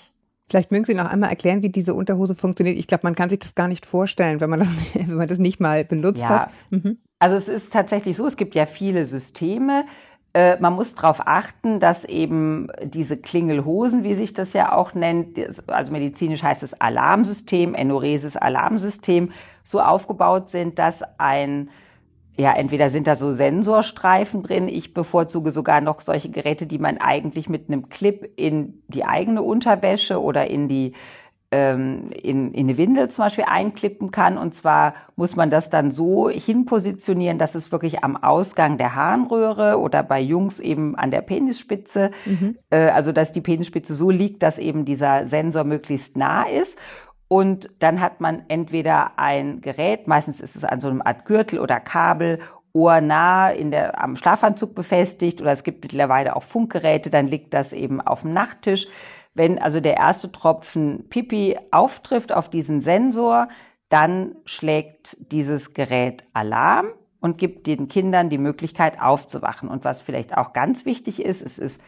Vielleicht 0.50 0.72
mögen 0.72 0.84
Sie 0.84 0.96
noch 0.96 1.06
einmal 1.06 1.30
erklären, 1.30 1.62
wie 1.62 1.70
diese 1.70 1.94
Unterhose 1.94 2.36
funktioniert. 2.36 2.78
Ich 2.78 2.88
glaube, 2.88 3.02
man 3.04 3.16
kann 3.16 3.30
sich 3.30 3.40
das 3.40 3.54
gar 3.54 3.68
nicht 3.68 3.86
vorstellen, 3.86 4.42
wenn 4.42 4.50
man 4.50 4.60
das, 4.60 4.70
wenn 4.94 5.16
man 5.16 5.28
das 5.28 5.38
nicht 5.38 5.60
mal 5.60 5.86
benutzt 5.86 6.24
ja. 6.24 6.30
hat. 6.30 6.52
Mhm. 6.72 6.98
Also 7.20 7.36
es 7.36 7.50
ist 7.50 7.74
tatsächlich 7.74 8.16
so, 8.16 8.26
es 8.26 8.38
gibt 8.38 8.56
ja 8.56 8.66
viele 8.66 9.06
Systeme. 9.06 9.86
Äh, 10.34 10.60
man 10.60 10.74
muss 10.74 10.96
darauf 10.96 11.28
achten, 11.28 11.80
dass 11.80 12.06
eben 12.06 12.70
diese 12.84 13.18
Klingelhosen, 13.18 14.04
wie 14.04 14.16
sich 14.16 14.34
das 14.34 14.54
ja 14.54 14.74
auch 14.74 14.94
nennt, 14.94 15.38
also 15.68 15.92
medizinisch 15.92 16.44
heißt 16.44 16.64
es 16.64 16.80
Alarmsystem, 16.80 17.76
Enuresis 17.76 18.38
Alarmsystem, 18.38 19.32
so 19.64 19.82
aufgebaut 19.82 20.50
sind, 20.50 20.80
dass 20.80 21.04
ein 21.18 21.70
ja, 22.38 22.54
entweder 22.54 22.88
sind 22.88 23.06
da 23.06 23.18
so 23.18 23.34
Sensorstreifen 23.34 24.44
drin. 24.44 24.70
Ich 24.70 24.94
bevorzuge 24.94 25.52
sogar 25.52 25.82
noch 25.82 26.00
solche 26.00 26.30
Geräte, 26.30 26.68
die 26.68 26.80
man 26.80 26.98
eigentlich 26.98 27.50
mit 27.50 27.68
einem 27.68 27.90
Clip 27.90 28.32
in 28.38 28.82
die 28.88 29.04
eigene 29.04 29.42
Unterwäsche 29.42 30.22
oder 30.22 30.48
in 30.48 30.70
die 30.70 30.94
in, 32.12 32.52
in 32.52 32.68
eine 32.68 32.78
Windel 32.78 33.10
zum 33.10 33.26
Beispiel 33.26 33.46
einklippen 33.48 34.12
kann. 34.12 34.38
Und 34.38 34.54
zwar 34.54 34.94
muss 35.16 35.36
man 35.36 35.50
das 35.50 35.70
dann 35.70 35.92
so 35.92 36.30
hinpositionieren, 36.30 37.40
dass 37.40 37.56
es 37.56 37.72
wirklich 37.72 38.04
am 38.04 38.16
Ausgang 38.18 38.78
der 38.78 38.96
Harnröhre 38.96 39.80
oder 39.80 40.04
bei 40.04 40.20
Jungs 40.20 40.60
eben 40.60 40.96
an 40.96 41.10
der 41.10 41.22
Penisspitze, 41.22 42.12
mhm. 42.26 42.58
äh, 42.70 42.90
also 42.90 43.12
dass 43.12 43.32
die 43.32 43.42
Penisspitze 43.42 43.96
so 43.96 44.12
liegt, 44.12 44.44
dass 44.44 44.60
eben 44.60 44.86
dieser 44.86 45.28
Sensor 45.28 45.64
möglichst 45.64 46.18
nah 46.18 46.44
ist. 46.44 46.78
Und 47.28 47.70
dann 47.80 48.00
hat 48.02 48.22
man 48.22 48.44
entweder 48.48 49.18
ein 49.18 49.62
Gerät, 49.62 50.08
meistens 50.08 50.42
ist 50.42 50.56
es 50.56 50.64
an 50.64 50.80
so 50.80 50.88
einem 50.88 51.02
Art 51.02 51.26
Gürtel 51.26 51.60
oder 51.60 51.80
Kabel, 51.80 52.40
ohrnah 52.74 53.50
in 53.50 53.72
der, 53.72 54.02
am 54.02 54.16
Schlafanzug 54.16 54.76
befestigt 54.76 55.42
oder 55.42 55.52
es 55.52 55.64
gibt 55.64 55.84
mittlerweile 55.84 56.36
auch 56.36 56.44
Funkgeräte, 56.44 57.10
dann 57.10 57.28
liegt 57.28 57.54
das 57.54 57.74
eben 57.74 58.02
auf 58.02 58.22
dem 58.22 58.34
Nachttisch. 58.34 58.88
Wenn 59.34 59.60
also 59.60 59.80
der 59.80 59.98
erste 59.98 60.32
Tropfen 60.32 61.08
Pipi 61.10 61.58
auftrifft 61.72 62.32
auf 62.32 62.50
diesen 62.50 62.82
Sensor, 62.82 63.48
dann 63.90 64.36
schlägt 64.46 65.18
dieses 65.32 65.74
Gerät 65.74 66.24
Alarm 66.34 66.88
und 67.20 67.38
gibt 67.38 67.68
den 67.68 67.88
Kindern 67.88 68.30
die 68.30 68.38
Möglichkeit 68.38 69.00
aufzuwachen. 69.02 69.70
Und 69.70 69.84
was 69.84 70.02
vielleicht 70.02 70.38
auch 70.38 70.54
ganz 70.54 70.86
wichtig 70.86 71.24
ist, 71.24 71.42
es 71.42 71.58
ist 71.58 71.82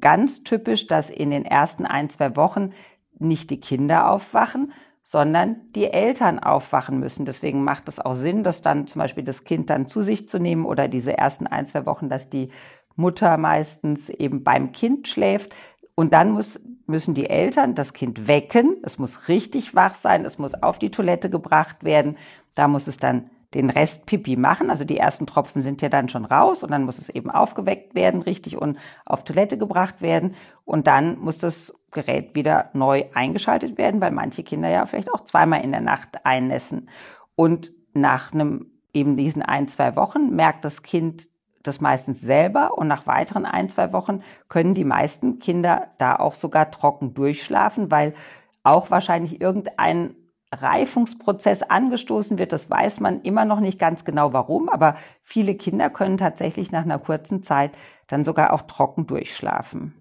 ganz 0.00 0.44
typisch, 0.44 0.86
dass 0.86 1.10
in 1.10 1.30
den 1.30 1.44
ersten 1.44 1.86
ein, 1.86 2.10
zwei 2.10 2.36
Wochen 2.36 2.72
nicht 3.18 3.50
die 3.50 3.60
Kinder 3.60 4.10
aufwachen, 4.10 4.72
sondern 5.02 5.56
die 5.74 5.86
Eltern 5.86 6.38
aufwachen 6.38 6.98
müssen. 6.98 7.26
Deswegen 7.26 7.62
macht 7.62 7.88
es 7.88 8.00
auch 8.00 8.14
Sinn, 8.14 8.42
dass 8.42 8.62
dann 8.62 8.86
zum 8.86 9.00
Beispiel 9.00 9.24
das 9.24 9.44
Kind 9.44 9.70
dann 9.70 9.86
zu 9.86 10.02
sich 10.02 10.28
zu 10.28 10.38
nehmen 10.38 10.64
oder 10.64 10.88
diese 10.88 11.16
ersten 11.16 11.46
ein, 11.46 11.66
zwei 11.66 11.86
Wochen, 11.86 12.08
dass 12.08 12.30
die 12.30 12.50
Mutter 12.96 13.36
meistens 13.36 14.08
eben 14.08 14.44
beim 14.44 14.72
Kind 14.72 15.08
schläft. 15.08 15.54
Und 15.94 16.12
dann 16.12 16.32
muss, 16.32 16.60
müssen 16.86 17.14
die 17.14 17.30
Eltern 17.30 17.74
das 17.74 17.92
Kind 17.92 18.26
wecken. 18.26 18.76
Es 18.82 18.98
muss 18.98 19.28
richtig 19.28 19.74
wach 19.74 19.94
sein. 19.94 20.24
Es 20.24 20.38
muss 20.38 20.54
auf 20.54 20.78
die 20.78 20.90
Toilette 20.90 21.30
gebracht 21.30 21.84
werden. 21.84 22.16
Da 22.54 22.68
muss 22.68 22.88
es 22.88 22.96
dann 22.96 23.30
den 23.54 23.70
Rest 23.70 24.06
Pipi 24.06 24.36
machen. 24.36 24.70
Also 24.70 24.84
die 24.84 24.98
ersten 24.98 25.26
Tropfen 25.26 25.62
sind 25.62 25.80
ja 25.80 25.88
dann 25.88 26.08
schon 26.08 26.24
raus 26.24 26.62
und 26.62 26.72
dann 26.72 26.84
muss 26.84 26.98
es 26.98 27.08
eben 27.08 27.30
aufgeweckt 27.30 27.94
werden, 27.94 28.22
richtig 28.22 28.56
und 28.56 28.78
auf 29.06 29.24
Toilette 29.24 29.56
gebracht 29.56 30.02
werden. 30.02 30.34
Und 30.64 30.86
dann 30.86 31.18
muss 31.20 31.38
das 31.38 31.74
Gerät 31.92 32.34
wieder 32.34 32.70
neu 32.72 33.04
eingeschaltet 33.14 33.78
werden, 33.78 34.00
weil 34.00 34.10
manche 34.10 34.42
Kinder 34.42 34.68
ja 34.68 34.84
vielleicht 34.86 35.12
auch 35.12 35.24
zweimal 35.24 35.62
in 35.62 35.70
der 35.70 35.80
Nacht 35.80 36.24
einnässen. 36.24 36.88
Und 37.36 37.72
nach 37.92 38.32
einem 38.32 38.72
eben 38.92 39.16
diesen 39.16 39.42
ein, 39.42 39.68
zwei 39.68 39.94
Wochen 39.94 40.34
merkt 40.34 40.64
das 40.64 40.82
Kind 40.82 41.28
das 41.64 41.80
meistens 41.80 42.20
selber 42.20 42.78
und 42.78 42.86
nach 42.86 43.06
weiteren 43.06 43.46
ein, 43.46 43.68
zwei 43.68 43.92
Wochen 43.92 44.22
können 44.48 44.74
die 44.74 44.84
meisten 44.84 45.40
Kinder 45.40 45.88
da 45.98 46.16
auch 46.16 46.34
sogar 46.34 46.70
trocken 46.70 47.14
durchschlafen, 47.14 47.90
weil 47.90 48.14
auch 48.62 48.90
wahrscheinlich 48.90 49.40
irgendein 49.40 50.14
Reifungsprozess 50.52 51.62
angestoßen 51.62 52.38
wird. 52.38 52.52
Das 52.52 52.70
weiß 52.70 53.00
man 53.00 53.22
immer 53.22 53.44
noch 53.44 53.60
nicht 53.60 53.78
ganz 53.78 54.04
genau 54.04 54.32
warum, 54.32 54.68
aber 54.68 54.96
viele 55.22 55.54
Kinder 55.54 55.90
können 55.90 56.18
tatsächlich 56.18 56.70
nach 56.70 56.84
einer 56.84 56.98
kurzen 56.98 57.42
Zeit 57.42 57.72
dann 58.06 58.24
sogar 58.24 58.52
auch 58.52 58.62
trocken 58.62 59.06
durchschlafen. 59.06 59.94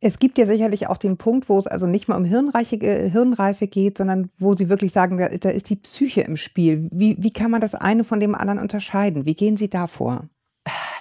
Es 0.00 0.18
gibt 0.18 0.36
ja 0.36 0.46
sicherlich 0.46 0.88
auch 0.88 0.98
den 0.98 1.16
Punkt, 1.16 1.48
wo 1.48 1.58
es 1.58 1.66
also 1.66 1.86
nicht 1.86 2.08
mal 2.08 2.16
um 2.16 2.26
Hirnreiche, 2.26 2.76
Hirnreife 2.76 3.68
geht, 3.68 3.96
sondern 3.98 4.30
wo 4.38 4.54
Sie 4.54 4.68
wirklich 4.68 4.92
sagen, 4.92 5.16
da, 5.16 5.28
da 5.28 5.48
ist 5.48 5.70
die 5.70 5.76
Psyche 5.76 6.22
im 6.22 6.36
Spiel. 6.36 6.88
Wie, 6.92 7.16
wie 7.18 7.32
kann 7.32 7.50
man 7.50 7.62
das 7.62 7.74
eine 7.74 8.04
von 8.04 8.20
dem 8.20 8.34
anderen 8.34 8.58
unterscheiden? 8.58 9.24
Wie 9.24 9.34
gehen 9.34 9.56
Sie 9.56 9.70
da 9.70 9.86
vor? 9.86 10.28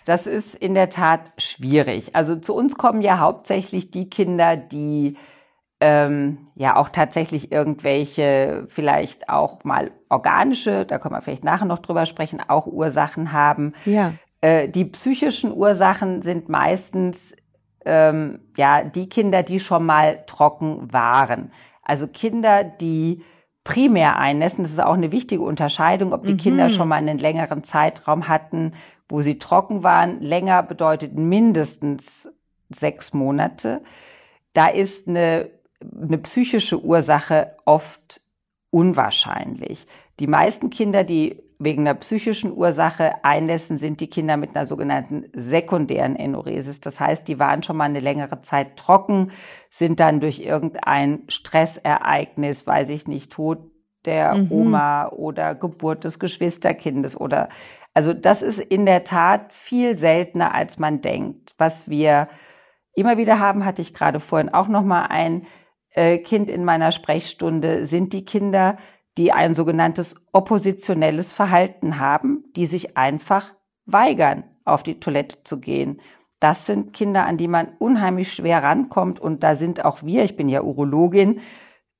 Das 0.05 0.27
ist 0.27 0.55
in 0.55 0.73
der 0.73 0.89
Tat 0.89 1.21
schwierig. 1.37 2.15
Also 2.15 2.35
zu 2.35 2.55
uns 2.55 2.75
kommen 2.75 3.01
ja 3.01 3.19
hauptsächlich 3.19 3.91
die 3.91 4.09
Kinder, 4.09 4.57
die 4.57 5.17
ähm, 5.79 6.47
ja 6.55 6.77
auch 6.77 6.89
tatsächlich 6.89 7.51
irgendwelche, 7.51 8.65
vielleicht 8.67 9.29
auch 9.29 9.63
mal 9.63 9.91
organische, 10.09 10.85
da 10.85 10.97
können 10.97 11.15
wir 11.15 11.21
vielleicht 11.21 11.43
nachher 11.43 11.65
noch 11.65 11.79
drüber 11.79 12.05
sprechen, 12.05 12.41
auch 12.47 12.67
Ursachen 12.67 13.33
haben. 13.33 13.73
Ja. 13.85 14.13
Äh, 14.41 14.69
die 14.69 14.85
psychischen 14.85 15.53
Ursachen 15.53 16.21
sind 16.21 16.47
meistens 16.47 17.35
ähm, 17.85 18.39
ja 18.55 18.83
die 18.83 19.09
Kinder, 19.09 19.43
die 19.43 19.59
schon 19.59 19.85
mal 19.85 20.23
trocken 20.25 20.91
waren. 20.93 21.51
Also 21.81 22.07
Kinder, 22.07 22.63
die 22.63 23.21
primär 23.63 24.17
einnässen, 24.17 24.63
das 24.63 24.71
ist 24.71 24.83
auch 24.83 24.93
eine 24.93 25.11
wichtige 25.11 25.43
Unterscheidung, 25.43 26.13
ob 26.13 26.23
die 26.23 26.33
mhm. 26.33 26.37
Kinder 26.37 26.69
schon 26.69 26.87
mal 26.87 26.95
einen 26.95 27.17
längeren 27.17 27.63
Zeitraum 27.63 28.27
hatten, 28.27 28.73
wo 29.09 29.21
sie 29.21 29.39
trocken 29.39 29.83
waren. 29.83 30.21
Länger 30.21 30.63
bedeutet 30.63 31.15
mindestens 31.15 32.29
sechs 32.69 33.13
Monate. 33.13 33.81
Da 34.53 34.67
ist 34.67 35.07
eine, 35.07 35.49
eine 36.01 36.17
psychische 36.19 36.83
Ursache 36.83 37.55
oft 37.65 38.21
unwahrscheinlich. 38.69 39.85
Die 40.19 40.27
meisten 40.27 40.69
Kinder, 40.69 41.03
die 41.03 41.41
wegen 41.59 41.81
einer 41.83 41.95
psychischen 41.95 42.51
Ursache 42.55 43.23
einlässen, 43.23 43.77
sind 43.77 44.01
die 44.01 44.09
Kinder 44.09 44.37
mit 44.37 44.55
einer 44.55 44.65
sogenannten 44.65 45.25
sekundären 45.33 46.15
Enuresis. 46.15 46.81
Das 46.81 46.99
heißt, 46.99 47.27
die 47.27 47.39
waren 47.39 47.63
schon 47.63 47.77
mal 47.77 47.85
eine 47.85 47.99
längere 47.99 48.41
Zeit 48.41 48.77
trocken, 48.77 49.31
sind 49.69 49.99
dann 49.99 50.19
durch 50.19 50.39
irgendein 50.39 51.23
Stressereignis, 51.29 52.67
weiß 52.67 52.89
ich 52.89 53.07
nicht, 53.07 53.31
Tod 53.31 53.59
der 54.05 54.35
mhm. 54.35 54.51
Oma 54.51 55.07
oder 55.09 55.55
Geburt 55.55 56.03
des 56.03 56.19
Geschwisterkindes 56.19 57.19
oder 57.19 57.49
also 57.93 58.13
das 58.13 58.41
ist 58.41 58.59
in 58.59 58.85
der 58.85 59.03
Tat 59.03 59.53
viel 59.53 59.97
seltener, 59.97 60.53
als 60.53 60.79
man 60.79 61.01
denkt. 61.01 61.53
Was 61.57 61.89
wir 61.89 62.27
immer 62.95 63.17
wieder 63.17 63.39
haben, 63.39 63.65
hatte 63.65 63.81
ich 63.81 63.93
gerade 63.93 64.19
vorhin 64.19 64.49
auch 64.49 64.67
noch 64.67 64.83
mal 64.83 65.05
ein 65.05 65.45
äh, 65.91 66.17
Kind 66.17 66.49
in 66.49 66.65
meiner 66.65 66.91
Sprechstunde, 66.91 67.85
sind 67.85 68.13
die 68.13 68.25
Kinder, 68.25 68.77
die 69.17 69.31
ein 69.31 69.53
sogenanntes 69.53 70.15
oppositionelles 70.31 71.31
Verhalten 71.31 71.99
haben, 71.99 72.45
die 72.55 72.65
sich 72.65 72.97
einfach 72.97 73.53
weigern, 73.85 74.43
auf 74.65 74.81
die 74.81 74.99
Toilette 74.99 75.43
zu 75.43 75.59
gehen. 75.59 76.01
Das 76.39 76.65
sind 76.65 76.93
Kinder, 76.93 77.25
an 77.25 77.37
die 77.37 77.47
man 77.47 77.69
unheimlich 77.79 78.33
schwer 78.33 78.63
rankommt 78.63 79.19
und 79.19 79.43
da 79.43 79.55
sind 79.55 79.85
auch 79.85 80.03
wir, 80.03 80.23
ich 80.23 80.35
bin 80.35 80.49
ja 80.49 80.61
Urologin, 80.63 81.41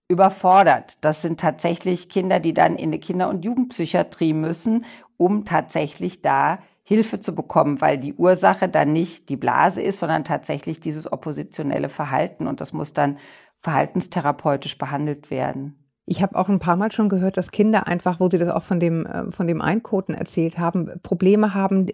überfordert. 0.09 1.03
Das 1.03 1.21
sind 1.21 1.39
tatsächlich 1.39 2.09
Kinder, 2.09 2.39
die 2.39 2.53
dann 2.53 2.75
in 2.75 2.89
eine 2.89 2.99
Kinder- 2.99 3.29
und 3.29 3.45
Jugendpsychiatrie 3.45 4.33
müssen 4.33 4.85
um 5.23 5.45
tatsächlich 5.45 6.21
da 6.21 6.59
Hilfe 6.83 7.21
zu 7.21 7.33
bekommen, 7.33 7.79
weil 7.79 7.97
die 7.97 8.13
Ursache 8.13 8.67
dann 8.67 8.91
nicht 8.91 9.29
die 9.29 9.37
Blase 9.37 9.81
ist, 9.81 9.99
sondern 9.99 10.25
tatsächlich 10.25 10.81
dieses 10.81 11.09
oppositionelle 11.09 11.87
Verhalten 11.87 12.45
und 12.45 12.59
das 12.59 12.73
muss 12.73 12.91
dann 12.91 13.17
verhaltenstherapeutisch 13.59 14.77
behandelt 14.77 15.31
werden. 15.31 15.82
Ich 16.05 16.21
habe 16.21 16.35
auch 16.35 16.49
ein 16.49 16.59
paar 16.59 16.75
Mal 16.75 16.91
schon 16.91 17.07
gehört, 17.07 17.37
dass 17.37 17.51
Kinder 17.51 17.87
einfach, 17.87 18.19
wo 18.19 18.29
Sie 18.29 18.37
das 18.37 18.49
auch 18.49 18.63
von 18.63 18.79
dem, 18.81 19.05
äh, 19.05 19.31
von 19.31 19.47
dem 19.47 19.61
Einkoten 19.61 20.13
erzählt 20.13 20.57
haben, 20.57 20.89
Probleme 21.01 21.53
haben, 21.53 21.87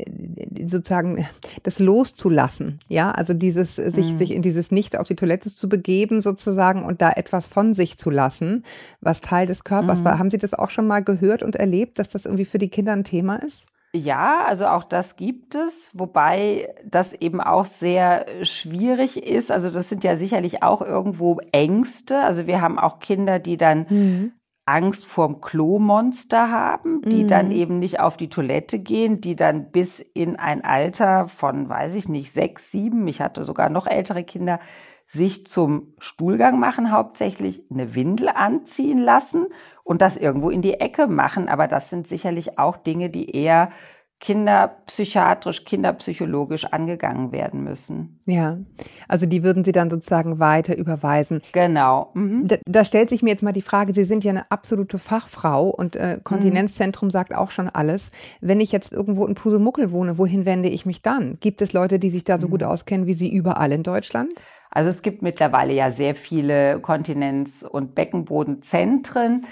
sozusagen 0.66 1.28
das 1.64 1.80
loszulassen. 1.80 2.80
Ja, 2.88 3.12
also 3.12 3.36
dieses, 3.36 3.76
sich, 3.76 4.14
mhm. 4.14 4.18
sich 4.18 4.34
in 4.34 4.42
dieses 4.42 4.72
Nichts 4.72 4.96
auf 4.96 5.08
die 5.08 5.16
Toilette 5.16 5.54
zu 5.54 5.70
begeben 5.70 6.22
sozusagen 6.22 6.84
und 6.84 7.02
da 7.02 7.12
etwas 7.12 7.46
von 7.46 7.76
sich 7.76 7.98
zu 7.98 8.10
lassen, 8.10 8.64
was 9.00 9.22
Teil 9.22 9.46
des 9.46 9.64
Körpers 9.64 10.02
mhm. 10.02 10.06
war. 10.06 10.20
Haben 10.20 10.32
Sie 10.32 10.40
das 10.40 10.56
auch 10.56 10.72
schon 10.72 10.88
mal 10.88 11.04
gehört 11.04 11.44
und 11.44 11.56
erlebt, 11.56 12.00
dass 12.00 12.10
das 12.10 12.26
irgendwie 12.26 12.46
für 12.46 12.58
die 12.58 12.70
Kinder 12.70 12.94
ein 12.94 13.04
Thema 13.04 13.36
ist? 13.36 13.68
Ja, 13.94 14.44
also 14.46 14.68
auch 14.68 14.84
das 14.84 15.16
gibt 15.16 15.56
es, 15.56 15.90
wobei 15.94 16.76
das 16.86 17.14
eben 17.14 17.42
auch 17.42 17.66
sehr 17.66 18.26
schwierig 18.44 19.24
ist. 19.26 19.52
Also 19.52 19.72
das 19.72 19.90
sind 19.90 20.04
ja 20.04 20.16
sicherlich 20.16 20.62
auch 20.62 20.84
irgendwo 20.84 21.40
Ängste. 21.52 22.20
Also 22.20 22.46
wir 22.46 22.62
haben 22.62 22.78
auch 22.78 23.00
Kinder, 23.00 23.40
die 23.40 23.58
dann 23.58 23.88
mhm. 23.90 24.34
Angst 24.66 25.08
vorm 25.08 25.42
Klomonster 25.42 26.52
haben, 26.52 27.02
die 27.02 27.24
mhm. 27.24 27.28
dann 27.28 27.52
eben 27.52 27.80
nicht 27.80 28.00
auf 28.00 28.18
die 28.18 28.30
Toilette 28.30 28.78
gehen, 28.78 29.22
die 29.22 29.36
dann 29.36 29.72
bis 29.72 30.00
in 30.00 30.36
ein 30.36 30.64
Alter 30.64 31.28
von, 31.28 31.68
weiß 31.68 31.96
ich 31.96 32.08
nicht, 32.08 32.32
sechs, 32.32 32.70
sieben, 32.70 33.08
ich 33.08 33.22
hatte 33.22 33.44
sogar 33.44 33.70
noch 33.70 33.88
ältere 33.88 34.24
Kinder, 34.24 34.60
sich 35.08 35.48
zum 35.48 35.96
Stuhlgang 35.98 36.60
machen, 36.60 36.92
hauptsächlich 36.92 37.64
eine 37.72 37.96
Windel 37.96 38.30
anziehen 38.30 39.00
lassen 39.00 39.48
und 39.90 40.04
das 40.04 40.18
irgendwo 40.18 40.52
in 40.52 40.62
die 40.62 40.76
Ecke 40.76 41.08
machen. 41.08 41.50
Aber 41.50 41.68
das 41.68 41.90
sind 41.90 42.08
sicherlich 42.08 42.60
auch 42.60 42.78
Dinge, 42.78 43.10
die 43.10 43.36
eher 43.36 43.72
kinderpsychiatrisch, 44.20 45.66
kinderpsychologisch 45.66 46.66
angegangen 46.66 47.32
werden 47.32 47.64
müssen. 47.64 48.20
Ja, 48.28 48.60
also 49.08 49.26
die 49.26 49.42
würden 49.42 49.64
Sie 49.64 49.72
dann 49.72 49.90
sozusagen 49.90 50.38
weiter 50.38 50.78
überweisen. 50.78 51.42
Genau. 51.54 52.12
Mhm. 52.14 52.48
Da, 52.48 52.58
da, 52.66 52.86
stellt 52.86 53.10
sich 53.10 53.24
mir 53.24 53.32
jetzt 53.32 53.42
mal 53.42 53.52
die 53.52 53.64
Frage, 53.64 53.96
Sie 53.96 54.04
sind 54.04 54.24
ja 54.24 54.30
eine 54.30 54.52
absolute 54.52 55.00
Fachfrau 55.00 55.70
und 55.70 55.96
äh, 55.96 56.20
Kontinenzzentrum 56.24 57.08
mhm. 57.08 57.12
sagt 57.12 57.34
auch 57.34 57.50
schon 57.50 57.68
alles. 57.68 58.12
Wenn 58.42 58.62
ich 58.62 58.72
jetzt 58.72 58.92
irgendwo 58.92 59.26
in 59.26 59.34
Pusemuckel 59.34 59.92
wohne, 59.92 60.20
wohin 60.20 60.46
wende 60.46 60.70
ich 60.70 60.86
mich 60.86 61.02
dann? 61.02 61.40
Gibt 61.40 61.64
es 61.64 61.74
Leute, 61.74 61.98
die 61.98 62.12
sich 62.12 62.26
da 62.26 62.40
so 62.40 62.46
mhm. 62.46 62.52
gut 62.52 62.64
auskennen 62.64 63.08
wie 63.08 63.14
Sie 63.14 63.34
überall 63.34 63.72
in 63.72 63.82
Deutschland? 63.82 64.30
Also 64.70 64.92
es 64.92 65.02
gibt 65.02 65.24
mittlerweile 65.24 65.74
ja 65.74 65.90
sehr 65.90 66.14
viele 66.14 66.80
Kontinenz- 66.80 67.64
und 67.64 67.96
Beckenbodenzentren, 67.96 69.48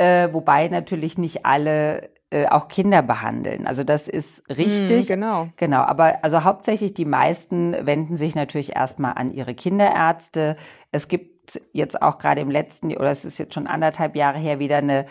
äh, 0.00 0.32
wobei 0.32 0.66
natürlich 0.68 1.18
nicht 1.18 1.44
alle 1.44 2.08
äh, 2.30 2.46
auch 2.46 2.68
Kinder 2.68 3.02
behandeln. 3.02 3.66
Also 3.66 3.84
das 3.84 4.08
ist 4.08 4.42
richtig. 4.48 5.04
Mm, 5.04 5.08
genau. 5.08 5.48
Genau. 5.56 5.80
Aber 5.80 6.24
also 6.24 6.42
hauptsächlich 6.44 6.94
die 6.94 7.04
meisten 7.04 7.74
wenden 7.84 8.16
sich 8.16 8.34
natürlich 8.34 8.74
erstmal 8.74 9.12
an 9.14 9.30
ihre 9.30 9.54
Kinderärzte. 9.54 10.56
Es 10.90 11.08
gibt 11.08 11.60
jetzt 11.72 12.00
auch 12.00 12.16
gerade 12.16 12.40
im 12.40 12.50
letzten, 12.50 12.96
oder 12.96 13.10
es 13.10 13.26
ist 13.26 13.36
jetzt 13.36 13.52
schon 13.52 13.66
anderthalb 13.66 14.16
Jahre 14.16 14.38
her, 14.38 14.58
wieder 14.58 14.78
eine 14.78 15.04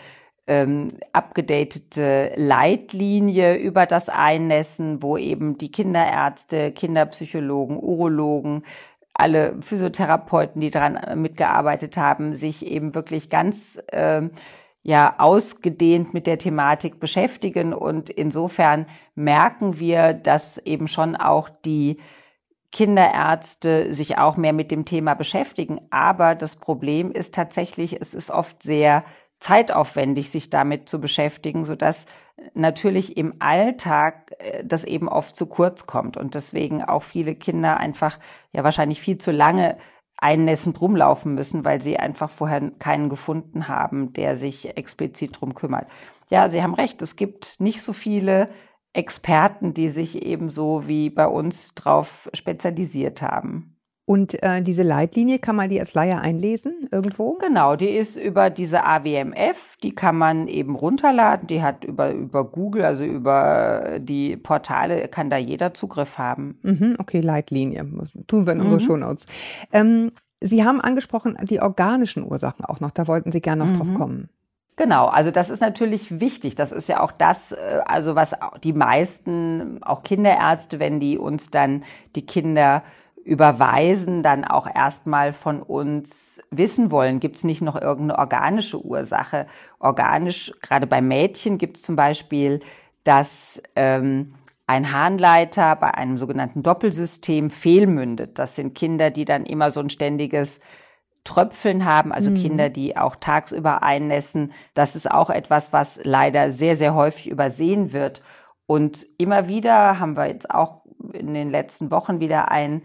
ähm, 0.48 0.94
abgedatete 1.12 2.32
Leitlinie 2.34 3.54
über 3.58 3.86
das 3.86 4.08
Einnässen, 4.08 5.02
wo 5.02 5.16
eben 5.16 5.56
die 5.56 5.70
Kinderärzte, 5.70 6.72
Kinderpsychologen, 6.72 7.78
Urologen, 7.78 8.64
alle 9.14 9.54
Physiotherapeuten, 9.60 10.60
die 10.60 10.70
daran 10.70 11.20
mitgearbeitet 11.20 11.96
haben, 11.96 12.34
sich 12.34 12.66
eben 12.66 12.94
wirklich 12.94 13.28
ganz 13.28 13.78
äh, 13.88 14.22
ja 14.82 15.16
ausgedehnt 15.18 16.14
mit 16.14 16.26
der 16.26 16.38
Thematik 16.38 17.00
beschäftigen. 17.00 17.72
Und 17.74 18.10
insofern 18.10 18.86
merken 19.14 19.78
wir, 19.78 20.14
dass 20.14 20.58
eben 20.58 20.88
schon 20.88 21.16
auch 21.16 21.48
die 21.48 21.98
Kinderärzte 22.72 23.92
sich 23.92 24.18
auch 24.18 24.36
mehr 24.36 24.52
mit 24.52 24.70
dem 24.70 24.84
Thema 24.84 25.14
beschäftigen. 25.14 25.80
Aber 25.90 26.34
das 26.34 26.56
Problem 26.56 27.10
ist 27.10 27.34
tatsächlich, 27.34 28.00
es 28.00 28.14
ist 28.14 28.30
oft 28.30 28.62
sehr 28.62 29.04
zeitaufwendig, 29.40 30.30
sich 30.30 30.50
damit 30.50 30.88
zu 30.88 31.00
beschäftigen, 31.00 31.64
so 31.64 31.74
dass 31.74 32.06
natürlich 32.54 33.16
im 33.16 33.34
Alltag 33.38 34.32
äh, 34.38 34.62
das 34.64 34.84
eben 34.84 35.08
oft 35.08 35.36
zu 35.36 35.46
kurz 35.46 35.86
kommt 35.86 36.16
und 36.16 36.34
deswegen 36.34 36.84
auch 36.84 37.02
viele 37.02 37.34
Kinder 37.34 37.78
einfach 37.78 38.18
ja 38.52 38.64
wahrscheinlich 38.64 39.00
viel 39.00 39.18
zu 39.18 39.32
lange 39.32 39.78
einnässend 40.20 40.80
rumlaufen 40.80 41.34
müssen, 41.34 41.64
weil 41.64 41.80
sie 41.80 41.98
einfach 41.98 42.30
vorher 42.30 42.70
keinen 42.78 43.08
gefunden 43.08 43.68
haben, 43.68 44.12
der 44.12 44.36
sich 44.36 44.76
explizit 44.76 45.40
drum 45.40 45.54
kümmert. 45.54 45.88
Ja, 46.30 46.48
Sie 46.48 46.62
haben 46.62 46.74
recht, 46.74 47.02
es 47.02 47.16
gibt 47.16 47.58
nicht 47.58 47.82
so 47.82 47.92
viele 47.92 48.50
Experten, 48.92 49.74
die 49.74 49.88
sich 49.88 50.22
ebenso 50.22 50.86
wie 50.86 51.10
bei 51.10 51.26
uns 51.26 51.74
drauf 51.74 52.28
spezialisiert 52.34 53.22
haben. 53.22 53.79
Und 54.10 54.42
äh, 54.42 54.60
diese 54.60 54.82
Leitlinie 54.82 55.38
kann 55.38 55.54
man 55.54 55.70
die 55.70 55.78
als 55.78 55.94
Laie 55.94 56.20
einlesen 56.20 56.88
irgendwo? 56.90 57.34
Genau, 57.34 57.76
die 57.76 57.90
ist 57.90 58.16
über 58.16 58.50
diese 58.50 58.82
AWMF, 58.82 59.76
die 59.84 59.94
kann 59.94 60.18
man 60.18 60.48
eben 60.48 60.74
runterladen. 60.74 61.46
Die 61.46 61.62
hat 61.62 61.84
über, 61.84 62.10
über 62.10 62.42
Google, 62.42 62.84
also 62.84 63.04
über 63.04 64.00
die 64.00 64.36
Portale, 64.36 65.06
kann 65.06 65.30
da 65.30 65.36
jeder 65.36 65.74
Zugriff 65.74 66.18
haben. 66.18 66.58
Mhm, 66.62 66.96
okay, 66.98 67.20
Leitlinie. 67.20 67.86
Tun 68.26 68.46
wir 68.46 68.54
in 68.54 68.58
mhm. 68.58 68.64
unsere 68.64 68.80
Shownotes. 68.80 69.26
Ähm, 69.72 70.10
Sie 70.40 70.64
haben 70.64 70.80
angesprochen 70.80 71.36
die 71.42 71.62
organischen 71.62 72.24
Ursachen 72.24 72.64
auch 72.64 72.80
noch. 72.80 72.90
Da 72.90 73.06
wollten 73.06 73.30
Sie 73.30 73.40
gerne 73.40 73.64
noch 73.64 73.70
mhm. 73.70 73.76
drauf 73.76 73.94
kommen. 73.94 74.28
Genau, 74.74 75.06
also 75.06 75.30
das 75.30 75.50
ist 75.50 75.60
natürlich 75.60 76.20
wichtig. 76.20 76.56
Das 76.56 76.72
ist 76.72 76.88
ja 76.88 77.00
auch 77.00 77.12
das, 77.12 77.52
äh, 77.52 77.78
also 77.84 78.16
was 78.16 78.34
die 78.64 78.72
meisten, 78.72 79.80
auch 79.84 80.02
Kinderärzte, 80.02 80.80
wenn 80.80 80.98
die 80.98 81.16
uns 81.16 81.50
dann 81.50 81.84
die 82.16 82.26
Kinder 82.26 82.82
überweisen, 83.24 84.22
dann 84.22 84.44
auch 84.44 84.66
erstmal 84.72 85.32
von 85.32 85.62
uns 85.62 86.42
wissen 86.50 86.90
wollen, 86.90 87.20
gibt 87.20 87.36
es 87.36 87.44
nicht 87.44 87.60
noch 87.60 87.80
irgendeine 87.80 88.18
organische 88.18 88.84
Ursache. 88.84 89.46
Organisch, 89.78 90.52
gerade 90.62 90.86
bei 90.86 91.00
Mädchen 91.00 91.58
gibt 91.58 91.76
es 91.76 91.82
zum 91.82 91.96
Beispiel, 91.96 92.60
dass 93.04 93.62
ähm, 93.76 94.34
ein 94.66 94.92
Harnleiter 94.92 95.76
bei 95.76 95.94
einem 95.94 96.16
sogenannten 96.16 96.62
Doppelsystem 96.62 97.50
fehlmündet. 97.50 98.38
Das 98.38 98.56
sind 98.56 98.74
Kinder, 98.74 99.10
die 99.10 99.24
dann 99.24 99.44
immer 99.44 99.70
so 99.70 99.80
ein 99.80 99.90
ständiges 99.90 100.60
Tröpfeln 101.24 101.84
haben, 101.84 102.12
also 102.12 102.30
mhm. 102.30 102.36
Kinder, 102.36 102.68
die 102.70 102.96
auch 102.96 103.16
tagsüber 103.16 103.82
einnässen. 103.82 104.52
Das 104.74 104.96
ist 104.96 105.10
auch 105.10 105.28
etwas, 105.28 105.72
was 105.72 106.00
leider 106.04 106.50
sehr, 106.50 106.76
sehr 106.76 106.94
häufig 106.94 107.28
übersehen 107.28 107.92
wird. 107.92 108.22
Und 108.66 109.06
immer 109.18 109.48
wieder 109.48 109.98
haben 109.98 110.16
wir 110.16 110.26
jetzt 110.26 110.50
auch 110.50 110.82
in 111.12 111.34
den 111.34 111.50
letzten 111.50 111.90
Wochen 111.90 112.20
wieder 112.20 112.50
ein 112.50 112.82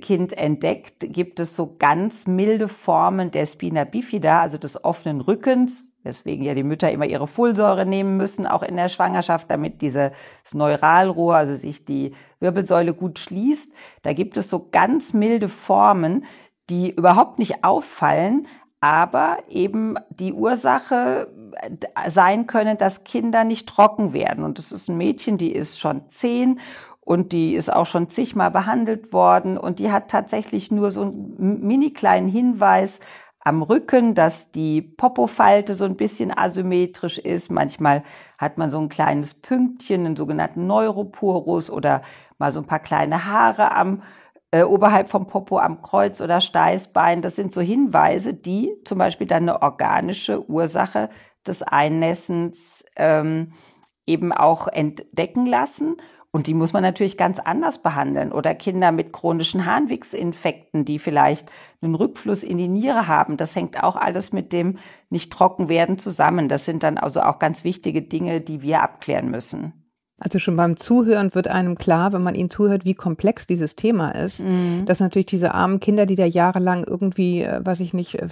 Kind 0.00 0.32
entdeckt, 0.32 1.00
gibt 1.00 1.40
es 1.40 1.54
so 1.54 1.76
ganz 1.78 2.26
milde 2.26 2.68
Formen 2.68 3.30
der 3.30 3.46
Spina 3.46 3.84
bifida, 3.84 4.40
also 4.40 4.56
des 4.56 4.82
offenen 4.84 5.20
Rückens, 5.20 5.86
weswegen 6.04 6.44
ja 6.44 6.54
die 6.54 6.62
Mütter 6.62 6.90
immer 6.90 7.06
ihre 7.06 7.26
Folsäure 7.26 7.84
nehmen 7.86 8.16
müssen, 8.16 8.46
auch 8.46 8.62
in 8.62 8.76
der 8.76 8.88
Schwangerschaft, 8.88 9.50
damit 9.50 9.82
dieses 9.82 10.12
Neuralrohr, 10.52 11.36
also 11.36 11.54
sich 11.54 11.84
die 11.84 12.14
Wirbelsäule 12.40 12.94
gut 12.94 13.18
schließt. 13.18 13.70
Da 14.02 14.12
gibt 14.12 14.36
es 14.36 14.48
so 14.48 14.68
ganz 14.70 15.12
milde 15.12 15.48
Formen, 15.48 16.24
die 16.70 16.90
überhaupt 16.90 17.38
nicht 17.38 17.62
auffallen, 17.64 18.46
aber 18.80 19.38
eben 19.48 19.96
die 20.10 20.32
Ursache 20.32 21.28
äh, 21.60 22.10
sein 22.10 22.46
können, 22.48 22.78
dass 22.78 23.04
Kinder 23.04 23.44
nicht 23.44 23.68
trocken 23.68 24.12
werden. 24.12 24.42
Und 24.42 24.58
das 24.58 24.72
ist 24.72 24.88
ein 24.88 24.96
Mädchen, 24.96 25.38
die 25.38 25.52
ist 25.52 25.78
schon 25.78 26.08
zehn 26.08 26.58
und 27.04 27.32
die 27.32 27.54
ist 27.54 27.72
auch 27.72 27.86
schon 27.86 28.08
zigmal 28.10 28.50
behandelt 28.50 29.12
worden 29.12 29.58
und 29.58 29.78
die 29.78 29.90
hat 29.90 30.10
tatsächlich 30.10 30.70
nur 30.70 30.90
so 30.90 31.02
einen 31.02 31.60
mini 31.66 31.92
kleinen 31.92 32.28
Hinweis 32.28 33.00
am 33.40 33.62
Rücken, 33.62 34.14
dass 34.14 34.52
die 34.52 34.80
Popofalte 34.82 35.74
so 35.74 35.84
ein 35.84 35.96
bisschen 35.96 36.36
asymmetrisch 36.36 37.18
ist. 37.18 37.50
Manchmal 37.50 38.04
hat 38.38 38.56
man 38.56 38.70
so 38.70 38.78
ein 38.78 38.88
kleines 38.88 39.34
Pünktchen, 39.34 40.06
einen 40.06 40.16
sogenannten 40.16 40.66
Neuroporus 40.66 41.70
oder 41.70 42.02
mal 42.38 42.52
so 42.52 42.60
ein 42.60 42.66
paar 42.66 42.78
kleine 42.78 43.24
Haare 43.26 43.72
am 43.72 44.02
äh, 44.52 44.62
oberhalb 44.62 45.08
vom 45.08 45.26
Popo 45.26 45.58
am 45.58 45.82
Kreuz 45.82 46.20
oder 46.20 46.40
Steißbein. 46.40 47.22
Das 47.22 47.34
sind 47.34 47.52
so 47.52 47.60
Hinweise, 47.60 48.34
die 48.34 48.72
zum 48.84 48.98
Beispiel 48.98 49.26
dann 49.26 49.48
eine 49.48 49.62
organische 49.62 50.48
Ursache 50.48 51.10
des 51.46 51.62
Einnässens 51.62 52.84
ähm, 52.96 53.54
eben 54.06 54.32
auch 54.32 54.68
entdecken 54.68 55.46
lassen. 55.46 55.96
Und 56.34 56.46
die 56.46 56.54
muss 56.54 56.72
man 56.72 56.82
natürlich 56.82 57.18
ganz 57.18 57.38
anders 57.38 57.82
behandeln. 57.82 58.32
Oder 58.32 58.54
Kinder 58.54 58.90
mit 58.90 59.12
chronischen 59.12 59.66
Harnwegsinfekten, 59.66 60.86
die 60.86 60.98
vielleicht 60.98 61.50
einen 61.82 61.94
Rückfluss 61.94 62.42
in 62.42 62.56
die 62.56 62.68
Niere 62.68 63.06
haben. 63.06 63.36
Das 63.36 63.54
hängt 63.54 63.82
auch 63.82 63.96
alles 63.96 64.32
mit 64.32 64.52
dem 64.54 64.78
nicht 65.10 65.30
trocken 65.30 65.68
werden 65.68 65.98
zusammen. 65.98 66.48
Das 66.48 66.64
sind 66.64 66.82
dann 66.82 66.96
also 66.96 67.20
auch 67.20 67.38
ganz 67.38 67.64
wichtige 67.64 68.00
Dinge, 68.00 68.40
die 68.40 68.62
wir 68.62 68.82
abklären 68.82 69.30
müssen. 69.30 69.74
Also 70.24 70.38
schon 70.38 70.56
beim 70.56 70.76
Zuhören 70.76 71.34
wird 71.34 71.48
einem 71.48 71.76
klar, 71.76 72.12
wenn 72.12 72.22
man 72.22 72.36
ihnen 72.36 72.48
zuhört, 72.48 72.84
wie 72.84 72.94
komplex 72.94 73.48
dieses 73.48 73.74
Thema 73.74 74.12
ist, 74.12 74.44
mhm. 74.44 74.84
dass 74.86 75.00
natürlich 75.00 75.26
diese 75.26 75.52
armen 75.52 75.80
Kinder, 75.80 76.06
die 76.06 76.14
da 76.14 76.24
jahrelang 76.24 76.84
irgendwie, 76.84 77.42
äh, 77.42 77.60
weiß 77.64 77.80
ich 77.80 77.92
nicht, 77.92 78.14
äh, 78.14 78.28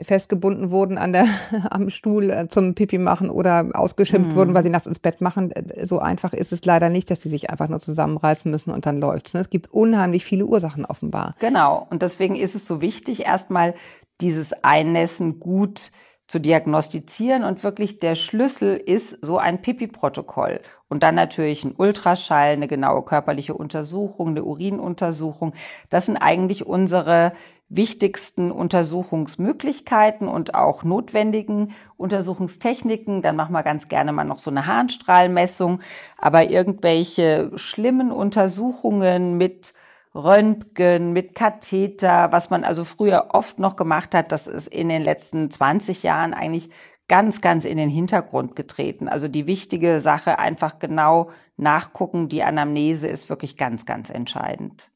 festgebunden 0.00 0.70
wurden 0.70 0.96
an 0.96 1.12
der, 1.12 1.26
am 1.70 1.90
Stuhl 1.90 2.30
äh, 2.30 2.48
zum 2.48 2.74
Pipi 2.74 2.96
machen 2.96 3.28
oder 3.28 3.68
ausgeschimpft 3.74 4.32
mhm. 4.32 4.36
wurden, 4.36 4.54
weil 4.54 4.62
sie 4.62 4.70
nachts 4.70 4.86
ins 4.86 5.00
Bett 5.00 5.20
machen. 5.20 5.52
So 5.82 5.98
einfach 5.98 6.32
ist 6.32 6.52
es 6.52 6.64
leider 6.64 6.88
nicht, 6.88 7.10
dass 7.10 7.20
sie 7.20 7.28
sich 7.28 7.50
einfach 7.50 7.68
nur 7.68 7.80
zusammenreißen 7.80 8.50
müssen 8.50 8.70
und 8.70 8.86
dann 8.86 8.98
läuft's. 8.98 9.34
Ne? 9.34 9.40
Es 9.40 9.50
gibt 9.50 9.70
unheimlich 9.70 10.24
viele 10.24 10.46
Ursachen 10.46 10.86
offenbar. 10.86 11.34
Genau. 11.40 11.86
Und 11.90 12.00
deswegen 12.00 12.36
ist 12.36 12.54
es 12.54 12.66
so 12.66 12.80
wichtig, 12.80 13.26
erstmal 13.26 13.74
dieses 14.22 14.52
Einnässen 14.64 15.40
gut 15.40 15.90
zu 16.28 16.38
diagnostizieren 16.38 17.42
und 17.42 17.64
wirklich 17.64 18.00
der 18.00 18.14
Schlüssel 18.14 18.76
ist 18.76 19.18
so 19.22 19.38
ein 19.38 19.62
Pipi-Protokoll. 19.62 20.60
Und 20.88 21.02
dann 21.02 21.14
natürlich 21.14 21.64
ein 21.64 21.74
Ultraschall, 21.76 22.50
eine 22.50 22.68
genaue 22.68 23.02
körperliche 23.02 23.54
Untersuchung, 23.54 24.28
eine 24.28 24.44
Urinuntersuchung. 24.44 25.54
Das 25.88 26.06
sind 26.06 26.18
eigentlich 26.18 26.66
unsere 26.66 27.32
wichtigsten 27.70 28.50
Untersuchungsmöglichkeiten 28.50 30.28
und 30.28 30.54
auch 30.54 30.84
notwendigen 30.84 31.74
Untersuchungstechniken. 31.96 33.22
Dann 33.22 33.36
machen 33.36 33.52
wir 33.52 33.62
ganz 33.62 33.88
gerne 33.88 34.12
mal 34.12 34.24
noch 34.24 34.38
so 34.38 34.50
eine 34.50 34.66
Harnstrahlmessung. 34.66 35.80
Aber 36.18 36.50
irgendwelche 36.50 37.52
schlimmen 37.56 38.12
Untersuchungen 38.12 39.38
mit 39.38 39.72
Röntgen, 40.14 41.12
mit 41.12 41.34
Katheter, 41.34 42.32
was 42.32 42.50
man 42.50 42.64
also 42.64 42.84
früher 42.84 43.28
oft 43.30 43.58
noch 43.58 43.76
gemacht 43.76 44.14
hat, 44.14 44.32
das 44.32 44.46
ist 44.46 44.68
in 44.68 44.88
den 44.88 45.02
letzten 45.02 45.50
20 45.50 46.02
Jahren 46.02 46.34
eigentlich 46.34 46.70
ganz, 47.08 47.40
ganz 47.40 47.64
in 47.64 47.78
den 47.78 47.88
Hintergrund 47.88 48.54
getreten. 48.54 49.08
Also 49.08 49.28
die 49.28 49.46
wichtige 49.46 50.00
Sache 50.00 50.38
einfach 50.38 50.78
genau 50.78 51.30
nachgucken. 51.56 52.28
Die 52.28 52.42
Anamnese 52.42 53.08
ist 53.08 53.30
wirklich 53.30 53.56
ganz, 53.56 53.86
ganz 53.86 54.10
entscheidend. 54.10 54.90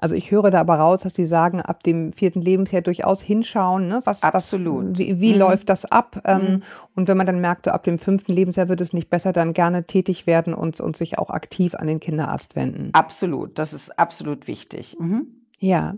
Also 0.00 0.14
ich 0.14 0.30
höre 0.30 0.50
da 0.50 0.60
aber 0.60 0.76
raus, 0.76 1.02
dass 1.02 1.14
Sie 1.14 1.26
sagen, 1.26 1.60
ab 1.60 1.82
dem 1.82 2.12
vierten 2.14 2.40
Lebensjahr 2.40 2.80
durchaus 2.80 3.20
hinschauen, 3.20 3.86
ne? 3.86 4.00
was, 4.04 4.22
Absolut. 4.22 4.92
Was, 4.92 4.98
wie, 4.98 5.20
wie 5.20 5.34
mhm. 5.34 5.40
läuft 5.40 5.68
das 5.68 5.84
ab? 5.84 6.22
Ähm, 6.24 6.40
mhm. 6.40 6.62
Und 6.96 7.06
wenn 7.08 7.18
man 7.18 7.26
dann 7.26 7.40
merkt, 7.40 7.66
so 7.66 7.70
ab 7.70 7.84
dem 7.84 7.98
fünften 7.98 8.32
Lebensjahr 8.32 8.68
wird 8.70 8.80
es 8.80 8.94
nicht 8.94 9.10
besser, 9.10 9.32
dann 9.32 9.52
gerne 9.52 9.84
tätig 9.84 10.26
werden 10.26 10.54
und, 10.54 10.80
und 10.80 10.96
sich 10.96 11.18
auch 11.18 11.28
aktiv 11.28 11.74
an 11.74 11.86
den 11.86 12.00
Kinderarzt 12.00 12.56
wenden. 12.56 12.88
Absolut, 12.92 13.58
das 13.58 13.74
ist 13.74 13.98
absolut 13.98 14.46
wichtig. 14.46 14.96
Mhm. 14.98 15.39
Ja. 15.62 15.94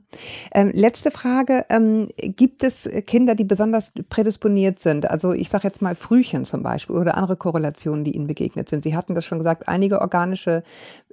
Ähm, 0.53 0.73
letzte 0.75 1.13
Frage. 1.13 1.65
Ähm, 1.71 2.09
gibt 2.19 2.65
es 2.65 2.91
Kinder, 3.07 3.37
die 3.37 3.45
besonders 3.45 3.93
prädisponiert 4.09 4.81
sind? 4.81 5.09
Also 5.09 5.33
ich 5.33 5.49
sage 5.51 5.69
jetzt 5.69 5.81
mal 5.81 5.95
Frühchen 5.95 6.45
zum 6.45 6.65
Beispiel 6.65 6.97
oder 6.97 7.17
andere 7.17 7.37
Korrelationen, 7.37 8.05
die 8.05 8.17
Ihnen 8.17 8.27
begegnet 8.27 8.69
sind. 8.69 8.83
Sie 8.83 8.97
hatten 8.97 9.15
das 9.15 9.25
schon 9.25 9.39
gesagt, 9.39 9.69
einige 9.69 10.01
organische 10.01 10.65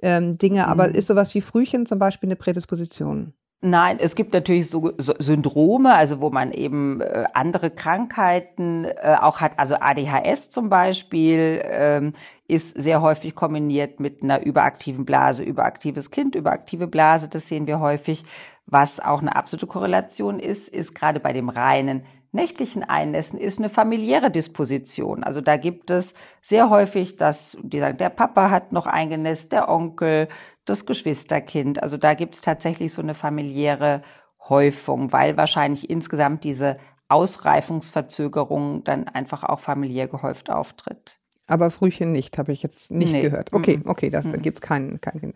ähm, 0.02 0.36
Dinge, 0.36 0.66
aber 0.66 0.88
mhm. 0.88 0.94
ist 0.94 1.06
sowas 1.06 1.32
wie 1.34 1.40
Frühchen 1.40 1.86
zum 1.86 2.00
Beispiel 2.00 2.28
eine 2.28 2.36
Prädisposition? 2.36 3.34
Nein, 3.62 3.98
es 4.00 4.16
gibt 4.16 4.32
natürlich 4.32 4.70
so, 4.70 4.92
so 4.96 5.12
Syndrome, 5.18 5.94
also 5.94 6.22
wo 6.22 6.30
man 6.30 6.50
eben 6.50 7.02
äh, 7.02 7.24
andere 7.34 7.70
Krankheiten 7.70 8.86
äh, 8.86 9.16
auch 9.20 9.40
hat. 9.40 9.52
Also 9.58 9.76
ADHS 9.78 10.48
zum 10.48 10.70
Beispiel 10.70 11.60
ähm, 11.64 12.14
ist 12.50 12.80
sehr 12.80 13.00
häufig 13.00 13.34
kombiniert 13.34 14.00
mit 14.00 14.22
einer 14.22 14.44
überaktiven 14.44 15.04
Blase, 15.04 15.42
überaktives 15.42 16.10
Kind, 16.10 16.34
überaktive 16.34 16.86
Blase. 16.86 17.28
Das 17.28 17.48
sehen 17.48 17.66
wir 17.66 17.80
häufig. 17.80 18.24
Was 18.66 19.00
auch 19.00 19.20
eine 19.20 19.34
absolute 19.34 19.66
Korrelation 19.66 20.38
ist, 20.38 20.68
ist 20.68 20.94
gerade 20.94 21.20
bei 21.20 21.32
dem 21.32 21.48
reinen 21.48 22.04
nächtlichen 22.32 22.84
Einnässen 22.84 23.38
ist 23.38 23.58
eine 23.58 23.68
familiäre 23.68 24.30
Disposition. 24.30 25.24
Also 25.24 25.40
da 25.40 25.56
gibt 25.56 25.90
es 25.90 26.14
sehr 26.40 26.70
häufig, 26.70 27.16
dass 27.16 27.56
die 27.62 27.80
sagen, 27.80 27.98
der 27.98 28.10
Papa 28.10 28.50
hat 28.50 28.72
noch 28.72 28.86
eingenässt, 28.86 29.52
der 29.52 29.68
Onkel, 29.68 30.28
das 30.64 30.86
Geschwisterkind. 30.86 31.82
Also 31.82 31.96
da 31.96 32.14
gibt 32.14 32.34
es 32.36 32.40
tatsächlich 32.40 32.92
so 32.92 33.02
eine 33.02 33.14
familiäre 33.14 34.02
Häufung, 34.48 35.12
weil 35.12 35.36
wahrscheinlich 35.36 35.90
insgesamt 35.90 36.44
diese 36.44 36.78
Ausreifungsverzögerung 37.08 38.84
dann 38.84 39.08
einfach 39.08 39.42
auch 39.42 39.60
familiär 39.60 40.06
gehäuft 40.06 40.50
auftritt. 40.50 41.19
Aber 41.50 41.70
Frühchen 41.70 42.12
nicht, 42.12 42.38
habe 42.38 42.52
ich 42.52 42.62
jetzt 42.62 42.90
nicht 42.90 43.12
nee. 43.12 43.22
gehört. 43.22 43.52
Okay, 43.52 43.80
okay, 43.84 44.10
das 44.10 44.26
mhm. 44.26 44.42
gibt 44.42 44.58
es 44.58 44.60
keinen, 44.62 45.00
keinen. 45.00 45.34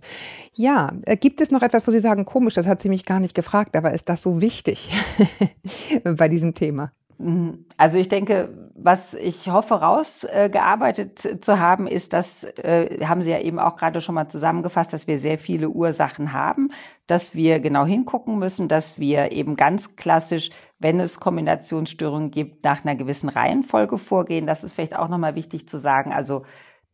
Ja, 0.54 0.92
äh, 1.06 1.16
gibt 1.16 1.40
es 1.40 1.50
noch 1.50 1.62
etwas, 1.62 1.86
wo 1.86 1.90
Sie 1.90 2.00
sagen, 2.00 2.24
komisch, 2.24 2.54
das 2.54 2.66
hat 2.66 2.82
sie 2.82 2.88
mich 2.88 3.04
gar 3.04 3.20
nicht 3.20 3.34
gefragt, 3.34 3.76
aber 3.76 3.92
ist 3.92 4.08
das 4.08 4.22
so 4.22 4.40
wichtig 4.40 4.90
bei 6.04 6.28
diesem 6.28 6.54
Thema? 6.54 6.92
Mhm. 7.18 7.66
Also 7.76 7.98
ich 7.98 8.08
denke, 8.08 8.70
was 8.74 9.14
ich 9.14 9.50
hoffe 9.50 9.74
rausgearbeitet 9.74 11.24
äh, 11.24 11.40
zu 11.40 11.58
haben, 11.58 11.86
ist, 11.86 12.12
dass, 12.12 12.44
äh, 12.44 13.04
haben 13.04 13.22
Sie 13.22 13.30
ja 13.30 13.40
eben 13.40 13.58
auch 13.58 13.76
gerade 13.76 14.00
schon 14.00 14.14
mal 14.14 14.28
zusammengefasst, 14.28 14.92
dass 14.92 15.06
wir 15.06 15.18
sehr 15.18 15.38
viele 15.38 15.68
Ursachen 15.68 16.32
haben, 16.32 16.70
dass 17.06 17.34
wir 17.34 17.60
genau 17.60 17.84
hingucken 17.84 18.38
müssen, 18.38 18.68
dass 18.68 18.98
wir 18.98 19.32
eben 19.32 19.56
ganz 19.56 19.96
klassisch, 19.96 20.50
wenn 20.78 21.00
es 21.00 21.20
Kombinationsstörungen 21.20 22.30
gibt, 22.30 22.64
nach 22.64 22.84
einer 22.84 22.96
gewissen 22.96 23.28
Reihenfolge 23.28 23.98
vorgehen. 23.98 24.46
Das 24.46 24.64
ist 24.64 24.74
vielleicht 24.74 24.96
auch 24.96 25.08
nochmal 25.08 25.34
wichtig 25.34 25.68
zu 25.68 25.78
sagen. 25.78 26.12
Also 26.12 26.42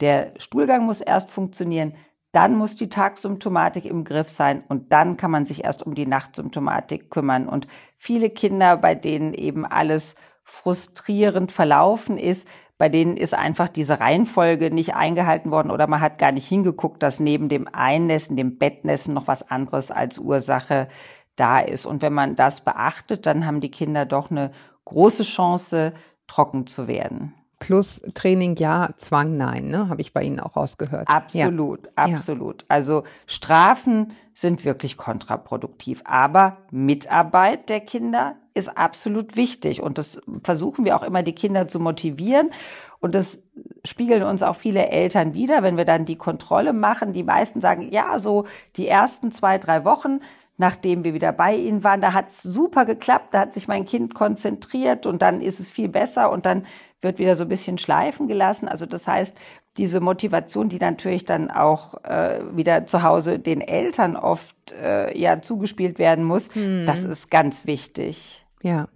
der 0.01 0.33
Stuhlgang 0.39 0.85
muss 0.87 1.01
erst 1.01 1.31
funktionieren, 1.31 1.95
dann 2.33 2.57
muss 2.57 2.77
die 2.77 2.89
Tagsymptomatik 2.89 3.85
im 3.85 4.05
Griff 4.05 4.31
sein 4.31 4.63
und 4.69 4.93
dann 4.93 5.17
kann 5.17 5.31
man 5.31 5.47
sich 5.47 5.65
erst 5.65 5.85
um 5.85 5.95
die 5.95 6.07
Nachtsymptomatik 6.07 7.11
kümmern. 7.11 7.49
Und 7.49 7.67
viele 7.97 8.31
Kinder, 8.31 8.77
bei 8.77 8.95
denen 8.95 9.35
eben 9.35 9.67
alles 9.67 10.15
frustrierend 10.45 11.51
verlaufen 11.51 12.19
ist, 12.19 12.47
bei 12.79 12.89
denen 12.89 13.17
ist 13.17 13.35
einfach 13.35 13.69
diese 13.69 14.01
Reihenfolge 14.01 14.71
nicht 14.71 14.95
eingehalten 14.95 15.51
worden 15.51 15.71
oder 15.71 15.87
man 15.87 16.01
hat 16.01 16.19
gar 16.19 16.33
nicht 16.33 16.49
hingeguckt, 16.49 17.03
dass 17.03 17.21
neben 17.21 17.49
dem 17.49 17.69
Einnässen, 17.71 18.37
dem 18.37 18.57
Bettnässen 18.59 19.13
noch 19.13 19.27
was 19.27 19.49
anderes 19.49 19.91
als 19.91 20.19
Ursache 20.19 20.89
da 21.37 21.61
ist. 21.61 21.85
Und 21.85 22.01
wenn 22.01 22.15
man 22.15 22.37
das 22.37 22.63
beachtet, 22.63 23.27
dann 23.27 23.45
haben 23.45 23.61
die 23.61 23.71
Kinder 23.71 24.07
doch 24.07 24.31
eine 24.31 24.53
große 24.87 25.25
Chance, 25.25 25.93
trocken 26.27 26.67
zu 26.67 26.87
werden. 26.87 27.35
Plus 27.61 28.03
Training 28.15 28.57
ja, 28.57 28.91
Zwang 28.97 29.37
nein, 29.37 29.69
ne? 29.69 29.89
Habe 29.89 30.01
ich 30.01 30.13
bei 30.13 30.23
Ihnen 30.23 30.41
auch 30.41 30.57
rausgehört. 30.57 31.07
Absolut, 31.09 31.85
ja. 31.85 31.91
absolut. 31.97 32.65
Also 32.69 33.05
Strafen 33.27 34.13
sind 34.35 34.65
wirklich 34.65 34.97
kontraproduktiv, 34.97 36.03
aber 36.05 36.57
Mitarbeit 36.71 37.69
der 37.69 37.81
Kinder 37.81 38.37
ist 38.55 38.77
absolut 38.77 39.37
wichtig 39.37 39.83
und 39.83 39.99
das 39.99 40.21
versuchen 40.43 40.85
wir 40.85 40.97
auch 40.97 41.03
immer 41.03 41.23
die 41.23 41.35
Kinder 41.35 41.69
zu 41.69 41.79
motivieren 41.79 42.51
und 42.99 43.15
das 43.15 43.39
spiegeln 43.85 44.23
uns 44.23 44.43
auch 44.43 44.57
viele 44.57 44.89
Eltern 44.89 45.35
wieder, 45.35 45.63
wenn 45.63 45.77
wir 45.77 45.85
dann 45.85 46.07
die 46.07 46.17
Kontrolle 46.17 46.73
machen. 46.73 47.13
Die 47.13 47.23
meisten 47.23 47.61
sagen, 47.61 47.93
ja, 47.93 48.19
so 48.19 48.47
die 48.77 48.89
ersten 48.89 49.33
zwei, 49.33 49.59
drei 49.59 49.85
Wochen 49.85 50.21
nachdem 50.61 51.05
wir 51.05 51.15
wieder 51.15 51.33
bei 51.33 51.57
ihnen 51.57 51.83
waren. 51.85 52.03
Da 52.03 52.13
hat's 52.13 52.43
super 52.43 52.85
geklappt, 52.85 53.33
da 53.33 53.41
hat 53.41 53.55
sich 53.55 53.67
mein 53.67 53.87
Kind 53.87 54.15
konzentriert 54.15 55.07
und 55.07 55.23
dann 55.23 55.41
ist 55.41 55.59
es 55.59 55.71
viel 55.71 55.89
besser 55.89 56.31
und 56.31 56.45
dann 56.45 56.67
wird 57.03 57.19
wieder 57.19 57.35
so 57.35 57.45
ein 57.45 57.49
bisschen 57.49 57.79
schleifen 57.79 58.29
gelassen. 58.29 58.69
Also 58.69 58.87
das 58.87 59.07
heißt, 59.09 59.37
diese 59.77 60.01
Motivation, 60.01 60.69
die 60.69 60.79
natürlich 60.79 61.25
dann 61.25 61.51
auch 61.51 62.03
äh, 62.05 62.41
wieder 62.55 62.87
zu 62.87 63.03
Hause 63.03 63.39
den 63.39 63.61
Eltern 63.61 64.17
oft 64.17 64.73
äh, 64.73 65.17
ja 65.19 65.41
zugespielt 65.41 65.99
werden 65.99 66.25
muss, 66.25 66.55
hm. 66.55 66.85
das 66.87 67.05
ist 67.05 67.31
ganz 67.31 67.67
wichtig. 67.67 68.45
Ja. 68.63 68.89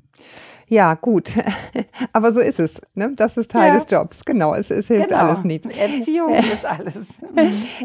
Ja, 0.74 0.94
gut. 0.94 1.30
Aber 2.12 2.32
so 2.32 2.40
ist 2.40 2.58
es. 2.58 2.82
Ne? 2.96 3.12
Das 3.14 3.36
ist 3.36 3.52
Teil 3.52 3.68
ja. 3.68 3.74
des 3.74 3.86
Jobs. 3.88 4.24
Genau, 4.24 4.54
es, 4.54 4.72
es 4.72 4.88
hilft 4.88 5.10
genau. 5.10 5.20
alles 5.20 5.44
nicht. 5.44 5.66
Erziehung 5.66 6.34
ist 6.34 6.64
alles. 6.64 7.06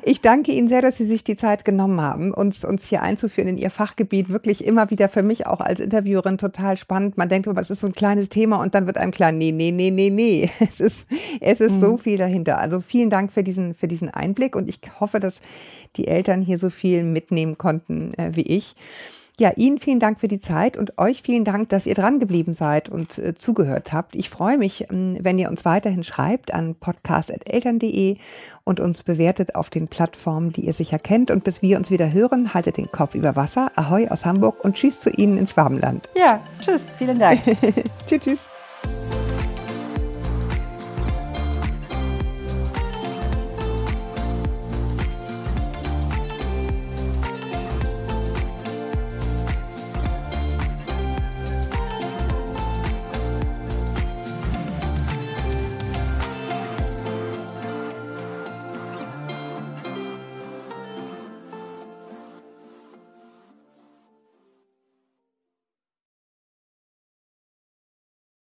Ich 0.02 0.22
danke 0.22 0.52
Ihnen 0.52 0.68
sehr, 0.68 0.82
dass 0.82 0.98
Sie 0.98 1.06
sich 1.06 1.24
die 1.24 1.36
Zeit 1.36 1.66
genommen 1.66 2.02
haben, 2.02 2.34
uns, 2.34 2.66
uns 2.66 2.88
hier 2.88 3.04
einzuführen 3.04 3.48
in 3.48 3.58
Ihr 3.60 3.70
Fachgebiet. 3.70 4.30
Wirklich 4.30 4.66
immer 4.66 4.90
wieder 4.90 5.08
für 5.08 5.22
mich 5.22 5.46
auch 5.46 5.60
als 5.60 5.80
Interviewerin 5.80 6.40
total 6.40 6.78
spannend. 6.78 7.16
Man 7.16 7.30
denkt 7.30 7.46
immer, 7.46 7.62
es 7.62 7.70
ist 7.70 7.82
so 7.82 7.88
ein 7.88 7.94
kleines 7.94 8.30
Thema 8.30 8.60
und 8.60 8.74
dann 8.74 8.88
wird 8.88 8.98
einem 8.98 9.12
klar, 9.12 9.32
nee, 9.32 9.52
nee, 9.52 9.70
nee, 9.70 9.92
nee, 9.92 10.10
nee. 10.10 10.50
Es 10.60 10.80
ist, 10.80 11.06
es 11.42 11.62
ist 11.62 11.74
mhm. 11.74 11.80
so 11.80 11.98
viel 11.98 12.18
dahinter. 12.18 12.58
Also 12.58 12.82
vielen 12.82 13.12
Dank 13.12 13.32
für 13.32 13.44
diesen, 13.44 13.76
für 13.76 13.88
diesen 13.88 14.10
Einblick 14.10 14.56
und 14.56 14.68
ich 14.68 14.80
hoffe, 15.00 15.20
dass 15.20 15.42
die 15.96 16.08
Eltern 16.08 16.42
hier 16.42 16.58
so 16.58 16.72
viel 16.72 17.04
mitnehmen 17.04 17.60
konnten 17.60 18.16
äh, 18.16 18.32
wie 18.36 18.42
ich. 18.42 18.76
Ja, 19.40 19.54
Ihnen 19.56 19.80
vielen 19.80 20.02
Dank 20.02 20.20
für 20.20 20.28
die 20.28 20.42
Zeit 20.42 20.76
und 20.76 20.98
euch 20.98 21.22
vielen 21.22 21.46
Dank, 21.46 21.70
dass 21.70 21.86
ihr 21.86 21.96
dran 21.96 22.20
geblieben 22.20 22.54
seid 22.54 22.90
und 22.90 23.18
äh, 23.18 23.34
zugehört 23.36 23.94
habt. 23.94 24.14
Ich 24.14 24.30
freue 24.30 24.58
mich, 24.58 24.92
ähm, 24.92 25.18
wenn 25.22 25.38
ihr 25.38 25.50
uns 25.50 25.64
weiterhin 25.64 26.04
schreibt 26.04 26.54
an 26.54 26.76
podcast.eltern.de 26.76 28.18
und 28.66 28.82
uns 28.82 29.04
bewertet 29.04 29.56
auf 29.56 29.70
den 29.70 29.88
Plattformen, 29.88 30.52
die 30.52 30.66
ihr 30.66 30.74
sicher 30.74 31.00
kennt. 31.00 31.32
Und 31.32 31.46
bis 31.46 31.62
wir 31.62 31.78
uns 31.78 31.90
wieder 31.90 32.12
hören, 32.12 32.54
haltet 32.54 32.76
den 32.76 32.92
Kopf 32.92 33.16
über 33.16 33.38
Wasser. 33.38 33.72
Ahoi 33.76 34.10
aus 34.10 34.26
Hamburg 34.26 34.62
und 34.66 34.76
tschüss 34.76 35.00
zu 35.00 35.10
Ihnen 35.10 35.38
ins 35.38 35.56
Warmland. 35.56 36.10
Ja, 36.16 36.42
tschüss, 36.62 36.82
vielen 36.98 37.18
Dank. 37.18 37.40
tschüss, 38.08 38.20
tschüss. 38.22 38.50